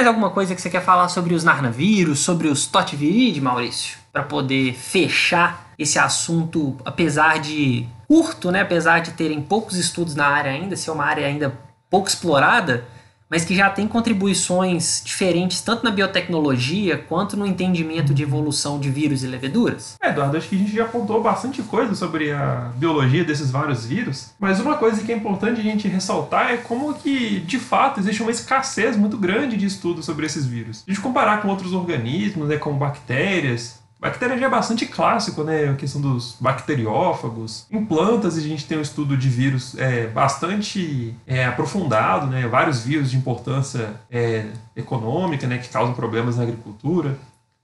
Mais 0.00 0.06
alguma 0.08 0.30
coisa 0.30 0.54
que 0.54 0.62
você 0.62 0.70
quer 0.70 0.82
falar 0.82 1.10
sobre 1.10 1.34
os 1.34 1.44
Narnavírus, 1.44 2.20
sobre 2.20 2.48
os 2.48 2.66
Totivirid, 2.66 3.38
Maurício? 3.38 3.98
Para 4.10 4.22
poder 4.22 4.72
fechar 4.72 5.74
esse 5.78 5.98
assunto, 5.98 6.74
apesar 6.86 7.38
de 7.38 7.86
curto, 8.08 8.50
né? 8.50 8.62
apesar 8.62 9.00
de 9.00 9.10
terem 9.10 9.42
poucos 9.42 9.76
estudos 9.76 10.14
na 10.14 10.26
área 10.26 10.52
ainda, 10.52 10.74
ser 10.74 10.90
uma 10.90 11.04
área 11.04 11.26
ainda 11.26 11.52
pouco 11.90 12.08
explorada, 12.08 12.82
mas 13.30 13.44
que 13.44 13.54
já 13.54 13.70
tem 13.70 13.86
contribuições 13.86 15.02
diferentes 15.04 15.60
tanto 15.60 15.84
na 15.84 15.90
biotecnologia 15.92 16.98
quanto 16.98 17.36
no 17.36 17.46
entendimento 17.46 18.12
de 18.12 18.24
evolução 18.24 18.80
de 18.80 18.90
vírus 18.90 19.22
e 19.22 19.28
leveduras? 19.28 19.96
É, 20.02 20.08
Eduardo, 20.08 20.36
acho 20.36 20.48
que 20.48 20.56
a 20.56 20.58
gente 20.58 20.74
já 20.74 20.84
apontou 20.84 21.22
bastante 21.22 21.62
coisa 21.62 21.94
sobre 21.94 22.32
a 22.32 22.72
biologia 22.74 23.24
desses 23.24 23.50
vários 23.50 23.86
vírus, 23.86 24.30
mas 24.38 24.58
uma 24.58 24.76
coisa 24.76 25.02
que 25.02 25.12
é 25.12 25.16
importante 25.16 25.60
a 25.60 25.64
gente 25.64 25.86
ressaltar 25.86 26.50
é 26.50 26.56
como 26.56 26.92
que, 26.94 27.40
de 27.40 27.58
fato, 27.58 28.00
existe 28.00 28.20
uma 28.20 28.30
escassez 28.30 28.96
muito 28.96 29.16
grande 29.16 29.56
de 29.56 29.66
estudos 29.66 30.04
sobre 30.04 30.26
esses 30.26 30.44
vírus. 30.44 30.82
A 30.86 30.90
gente 30.90 31.00
comparar 31.00 31.40
com 31.40 31.48
outros 31.48 31.72
organismos, 31.72 32.48
né, 32.48 32.56
como 32.56 32.78
bactérias, 32.78 33.79
Bactéria 34.00 34.38
já 34.38 34.46
é 34.46 34.48
bastante 34.48 34.86
clássico, 34.86 35.44
né? 35.44 35.68
A 35.68 35.74
questão 35.74 36.00
dos 36.00 36.34
bacteriófagos. 36.40 37.66
Em 37.70 37.84
plantas, 37.84 38.38
a 38.38 38.40
gente 38.40 38.64
tem 38.64 38.78
um 38.78 38.80
estudo 38.80 39.14
de 39.14 39.28
vírus 39.28 39.76
é, 39.76 40.06
bastante 40.06 41.14
é, 41.26 41.44
aprofundado, 41.44 42.26
né? 42.26 42.48
Vários 42.48 42.82
vírus 42.82 43.10
de 43.10 43.18
importância 43.18 44.00
é, 44.10 44.46
econômica, 44.74 45.46
né? 45.46 45.58
Que 45.58 45.68
causam 45.68 45.92
problemas 45.92 46.38
na 46.38 46.44
agricultura. 46.44 47.18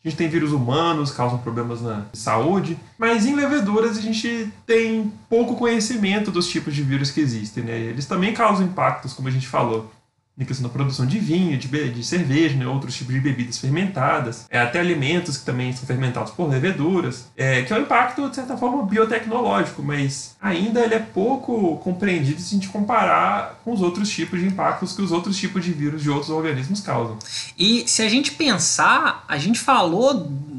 A 0.05 0.09
gente 0.09 0.19
tem 0.19 0.29
vírus 0.29 0.53
humanos, 0.53 1.11
causam 1.11 1.39
problemas 1.39 1.81
na 1.81 2.05
saúde. 2.13 2.79
Mas 2.99 3.25
em 3.25 3.35
leveduras, 3.35 3.97
a 3.97 4.01
gente 4.03 4.53
tem 4.67 5.11
pouco 5.31 5.57
conhecimento 5.57 6.31
dos 6.31 6.49
tipos 6.49 6.75
de 6.75 6.83
vírus 6.83 7.11
que 7.11 7.21
existem, 7.21 7.65
né? 7.65 7.79
Eles 7.79 8.05
também 8.05 8.35
causam 8.35 8.67
impactos, 8.67 9.15
como 9.15 9.27
a 9.27 9.31
gente 9.33 9.49
falou 9.49 9.91
na 10.37 10.45
questão 10.45 10.67
da 10.69 10.73
produção 10.73 11.07
de 11.07 11.19
vinho, 11.19 11.57
de, 11.57 11.91
de 11.91 12.05
cerveja, 12.05 12.55
né, 12.57 12.67
outros 12.67 12.95
tipos 12.95 13.15
de 13.15 13.21
bebidas 13.21 13.59
fermentadas, 13.59 14.47
é, 14.51 14.59
até 14.59 14.79
alimentos 14.79 15.39
que 15.39 15.45
também 15.45 15.73
são 15.73 15.87
fermentados 15.87 16.33
por 16.33 16.49
leveduras, 16.49 17.29
é, 17.37 17.63
que 17.63 17.73
é 17.73 17.77
um 17.77 17.83
impacto, 17.83 18.29
de 18.29 18.37
certa 18.37 18.57
forma, 18.57 18.85
biotecnológico, 18.85 19.83
mas 19.83 20.37
ainda 20.41 20.81
ele 20.81 20.95
é 20.95 20.99
pouco 20.99 21.79
compreendido 21.79 22.41
se 22.41 22.55
a 22.55 22.59
gente 22.59 22.69
comparar 22.69 23.61
com 23.65 23.73
os 23.73 23.81
outros 23.81 24.11
tipos 24.11 24.39
de 24.39 24.47
impactos 24.47 24.93
que 24.93 25.01
os 25.01 25.11
outros 25.11 25.39
tipos 25.39 25.65
de 25.65 25.73
vírus 25.73 26.03
de 26.03 26.11
outros 26.11 26.31
organismos 26.31 26.81
causam. 26.81 27.19
E 27.59 27.85
se 27.87 28.03
a 28.03 28.09
gente 28.09 28.33
pensar, 28.33 29.25
a 29.27 29.39
gente 29.39 29.59
falou 29.59 30.15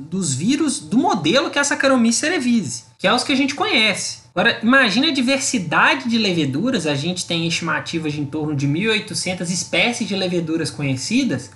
dos 0.10 0.34
vírus 0.34 0.80
do 0.80 0.98
modelo 0.98 1.50
que 1.52 1.60
é 1.60 1.62
a 1.62 1.64
Saccharomyces 1.64 2.20
cerevisiae, 2.20 2.84
que 2.98 3.08
é 3.08 3.14
os 3.14 3.24
que 3.24 3.32
a 3.32 3.36
gente 3.36 3.54
conhece. 3.54 4.27
Agora, 4.38 4.60
imagine 4.62 5.08
a 5.08 5.12
diversidade 5.12 6.08
de 6.08 6.16
leveduras, 6.16 6.86
a 6.86 6.94
gente 6.94 7.26
tem 7.26 7.48
estimativas 7.48 8.14
de 8.14 8.22
em 8.22 8.26
torno 8.26 8.56
de 8.56 8.68
1.800 8.68 9.42
espécies 9.50 10.08
de 10.08 10.16
leveduras 10.16 10.70
conhecidas, 10.70 11.50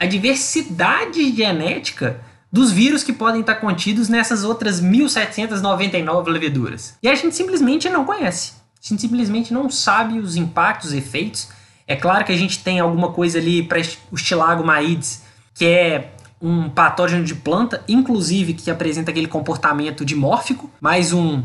a 0.00 0.04
diversidade 0.04 1.32
genética 1.32 2.20
dos 2.50 2.72
vírus 2.72 3.04
que 3.04 3.12
podem 3.12 3.40
estar 3.40 3.54
contidos 3.54 4.08
nessas 4.08 4.42
outras 4.42 4.82
1.799 4.82 6.26
leveduras. 6.26 6.98
E 7.00 7.08
a 7.08 7.14
gente 7.14 7.36
simplesmente 7.36 7.88
não 7.88 8.04
conhece. 8.04 8.54
A 8.84 8.88
gente 8.88 9.02
simplesmente 9.02 9.54
não 9.54 9.70
sabe 9.70 10.18
os 10.18 10.34
impactos, 10.34 10.90
os 10.90 10.96
efeitos. 10.96 11.50
É 11.86 11.94
claro 11.94 12.24
que 12.24 12.32
a 12.32 12.36
gente 12.36 12.64
tem 12.64 12.80
alguma 12.80 13.12
coisa 13.12 13.38
ali 13.38 13.62
para 13.62 13.80
o 14.10 14.18
Stilagomaides, 14.18 15.22
que 15.54 15.66
é 15.66 16.10
um 16.42 16.68
patógeno 16.68 17.24
de 17.24 17.36
planta, 17.36 17.84
inclusive 17.86 18.54
que 18.54 18.72
apresenta 18.72 19.12
aquele 19.12 19.28
comportamento 19.28 20.04
dimórfico, 20.04 20.68
mais 20.80 21.12
um 21.12 21.44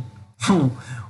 um, 0.49 0.69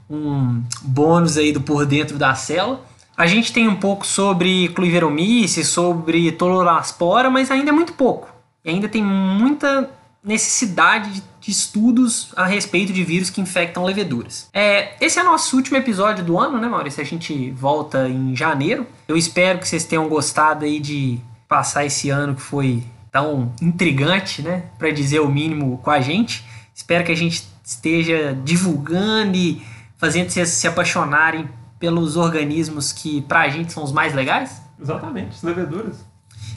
um 0.09 0.63
bônus 0.81 1.37
aí 1.37 1.51
do 1.51 1.61
por 1.61 1.85
dentro 1.85 2.17
da 2.17 2.33
célula. 2.35 2.81
A 3.15 3.27
gente 3.27 3.51
tem 3.51 3.67
um 3.67 3.75
pouco 3.75 4.07
sobre 4.07 4.69
Cluiveromyces, 4.69 5.67
sobre 5.67 6.31
Tololaspora, 6.31 7.29
mas 7.29 7.51
ainda 7.51 7.69
é 7.69 7.73
muito 7.73 7.93
pouco. 7.93 8.29
E 8.63 8.69
ainda 8.69 8.87
tem 8.87 9.03
muita 9.03 9.89
necessidade 10.23 11.21
de, 11.39 11.51
estudos 11.51 12.31
a 12.35 12.45
respeito 12.45 12.93
de 12.93 13.03
vírus 13.03 13.31
que 13.31 13.41
infectam 13.41 13.83
leveduras. 13.83 14.47
É, 14.53 14.93
esse 15.01 15.17
é 15.17 15.23
nosso 15.23 15.55
último 15.55 15.77
episódio 15.77 16.23
do 16.23 16.37
ano, 16.37 16.59
né, 16.59 16.67
Maurício? 16.67 17.01
A 17.01 17.05
gente 17.05 17.49
volta 17.51 18.07
em 18.07 18.35
janeiro. 18.35 18.85
Eu 19.07 19.17
espero 19.17 19.57
que 19.57 19.67
vocês 19.67 19.83
tenham 19.83 20.07
gostado 20.07 20.63
aí 20.63 20.79
de 20.79 21.19
passar 21.47 21.85
esse 21.85 22.09
ano 22.09 22.35
que 22.35 22.41
foi 22.41 22.83
tão 23.11 23.51
intrigante, 23.59 24.43
né, 24.43 24.65
para 24.77 24.91
dizer 24.91 25.19
o 25.21 25.27
mínimo 25.27 25.79
com 25.79 25.89
a 25.89 25.99
gente. 25.99 26.45
Espero 26.75 27.03
que 27.03 27.11
a 27.11 27.17
gente 27.17 27.47
esteja 27.69 28.35
divulgando 28.43 29.37
e 29.37 29.61
fazendo 29.95 30.29
vocês 30.29 30.49
se 30.49 30.67
apaixonarem 30.67 31.47
pelos 31.77 32.17
organismos 32.17 32.91
que 32.91 33.21
pra 33.21 33.47
gente 33.47 33.71
são 33.71 33.83
os 33.83 33.91
mais 33.91 34.13
legais? 34.13 34.59
Exatamente, 34.81 35.35
as 35.35 35.43
leveduras. 35.43 36.03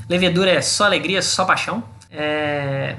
Levedura 0.08 0.50
é 0.50 0.62
só 0.62 0.86
alegria, 0.86 1.20
só 1.20 1.44
paixão. 1.44 1.84
É... 2.10 2.96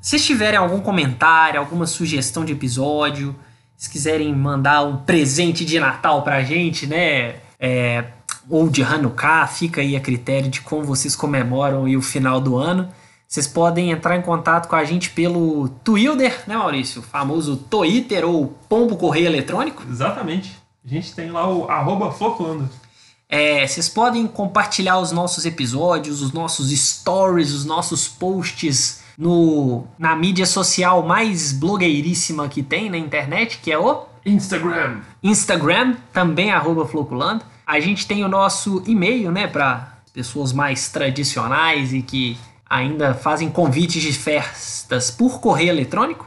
Se 0.00 0.18
tiverem 0.18 0.58
algum 0.58 0.80
comentário, 0.80 1.60
alguma 1.60 1.86
sugestão 1.86 2.46
de 2.46 2.52
episódio, 2.52 3.36
se 3.76 3.90
quiserem 3.90 4.34
mandar 4.34 4.82
um 4.82 4.96
presente 4.96 5.62
de 5.62 5.78
Natal 5.78 6.22
pra 6.22 6.42
gente, 6.42 6.86
né? 6.86 7.36
É... 7.58 8.04
Ou 8.48 8.70
de 8.70 8.82
Hanukkah, 8.82 9.46
fica 9.46 9.82
aí 9.82 9.94
a 9.94 10.00
critério 10.00 10.48
de 10.48 10.62
como 10.62 10.82
vocês 10.82 11.14
comemoram 11.14 11.84
o 11.84 12.02
final 12.02 12.40
do 12.40 12.56
ano. 12.56 12.88
Vocês 13.30 13.46
podem 13.46 13.92
entrar 13.92 14.16
em 14.16 14.22
contato 14.22 14.66
com 14.66 14.74
a 14.74 14.82
gente 14.82 15.10
pelo 15.10 15.68
Twitter, 15.84 16.42
né, 16.48 16.56
Maurício? 16.56 17.00
O 17.00 17.04
famoso 17.04 17.56
Twitter 17.56 18.24
ou 18.24 18.48
Pombo 18.68 18.96
Correio 18.96 19.26
Eletrônico. 19.26 19.84
Exatamente. 19.88 20.58
A 20.84 20.88
gente 20.88 21.14
tem 21.14 21.30
lá 21.30 21.48
o 21.48 21.70
arroba 21.70 22.10
Floculando. 22.10 22.68
É, 23.28 23.64
vocês 23.64 23.88
podem 23.88 24.26
compartilhar 24.26 24.98
os 24.98 25.12
nossos 25.12 25.46
episódios, 25.46 26.20
os 26.22 26.32
nossos 26.32 26.72
stories, 26.76 27.52
os 27.52 27.64
nossos 27.64 28.08
posts 28.08 29.00
no, 29.16 29.84
na 29.96 30.16
mídia 30.16 30.44
social 30.44 31.06
mais 31.06 31.52
blogueiríssima 31.52 32.48
que 32.48 32.64
tem 32.64 32.90
na 32.90 32.98
internet, 32.98 33.60
que 33.62 33.70
é 33.70 33.78
o 33.78 34.06
Instagram. 34.26 35.02
Instagram, 35.22 35.94
também 36.12 36.50
arroba 36.50 36.84
Floculando. 36.84 37.44
A 37.64 37.78
gente 37.78 38.08
tem 38.08 38.24
o 38.24 38.28
nosso 38.28 38.82
e-mail, 38.88 39.30
né, 39.30 39.46
para 39.46 40.00
pessoas 40.12 40.52
mais 40.52 40.88
tradicionais 40.88 41.92
e 41.92 42.02
que 42.02 42.36
ainda 42.70 43.12
fazem 43.12 43.50
convites 43.50 44.00
de 44.00 44.12
festas 44.12 45.10
por 45.10 45.40
correio 45.40 45.70
eletrônico, 45.70 46.24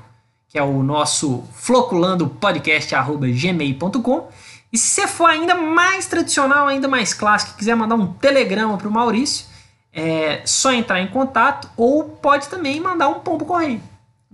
que 0.49 0.59
é 0.59 0.63
o 0.63 0.83
nosso 0.83 1.45
floculandopodcast.gmail.com. 1.53 4.27
E 4.71 4.77
se 4.77 4.89
você 4.89 5.07
for 5.07 5.29
ainda 5.29 5.55
mais 5.55 6.05
tradicional, 6.05 6.67
ainda 6.67 6.89
mais 6.89 7.13
clássico, 7.13 7.57
quiser 7.57 7.75
mandar 7.75 7.95
um 7.95 8.07
telegrama 8.07 8.77
para 8.77 8.89
o 8.89 8.91
Maurício, 8.91 9.45
é 9.93 10.41
só 10.45 10.73
entrar 10.73 10.99
em 10.99 11.07
contato 11.07 11.69
ou 11.77 12.03
pode 12.03 12.49
também 12.49 12.81
mandar 12.81 13.07
um 13.07 13.19
pombo 13.19 13.45
correio. 13.45 13.79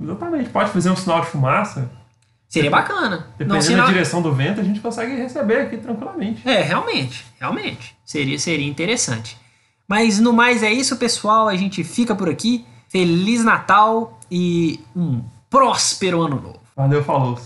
Exatamente, 0.01 0.49
pode 0.49 0.71
fazer 0.71 0.89
um 0.89 0.95
sinal 0.95 1.21
de 1.21 1.27
fumaça. 1.27 1.91
Seria 2.47 2.71
bacana. 2.71 3.27
Dependendo 3.37 3.53
Não, 3.53 3.61
sinal... 3.61 3.85
da 3.85 3.91
direção 3.91 4.23
do 4.23 4.33
vento, 4.33 4.61
a 4.61 4.63
gente 4.63 4.79
consegue 4.79 5.15
receber 5.15 5.61
aqui 5.61 5.77
tranquilamente. 5.77 6.41
É, 6.49 6.61
realmente, 6.61 7.23
realmente. 7.39 7.95
Seria, 8.03 8.39
seria 8.39 8.67
interessante. 8.67 9.37
Mas 9.89 10.19
no 10.19 10.31
mais 10.31 10.61
é 10.61 10.71
isso, 10.71 10.97
pessoal. 10.97 11.47
A 11.47 11.55
gente 11.55 11.83
fica 11.83 12.13
por 12.13 12.29
aqui. 12.29 12.63
Feliz 12.87 13.43
Natal 13.43 14.19
e 14.29 14.79
um 14.95 15.23
próspero 15.49 16.21
ano 16.21 16.39
novo. 16.39 16.59
Valeu, 16.75 17.03
falou. 17.03 17.39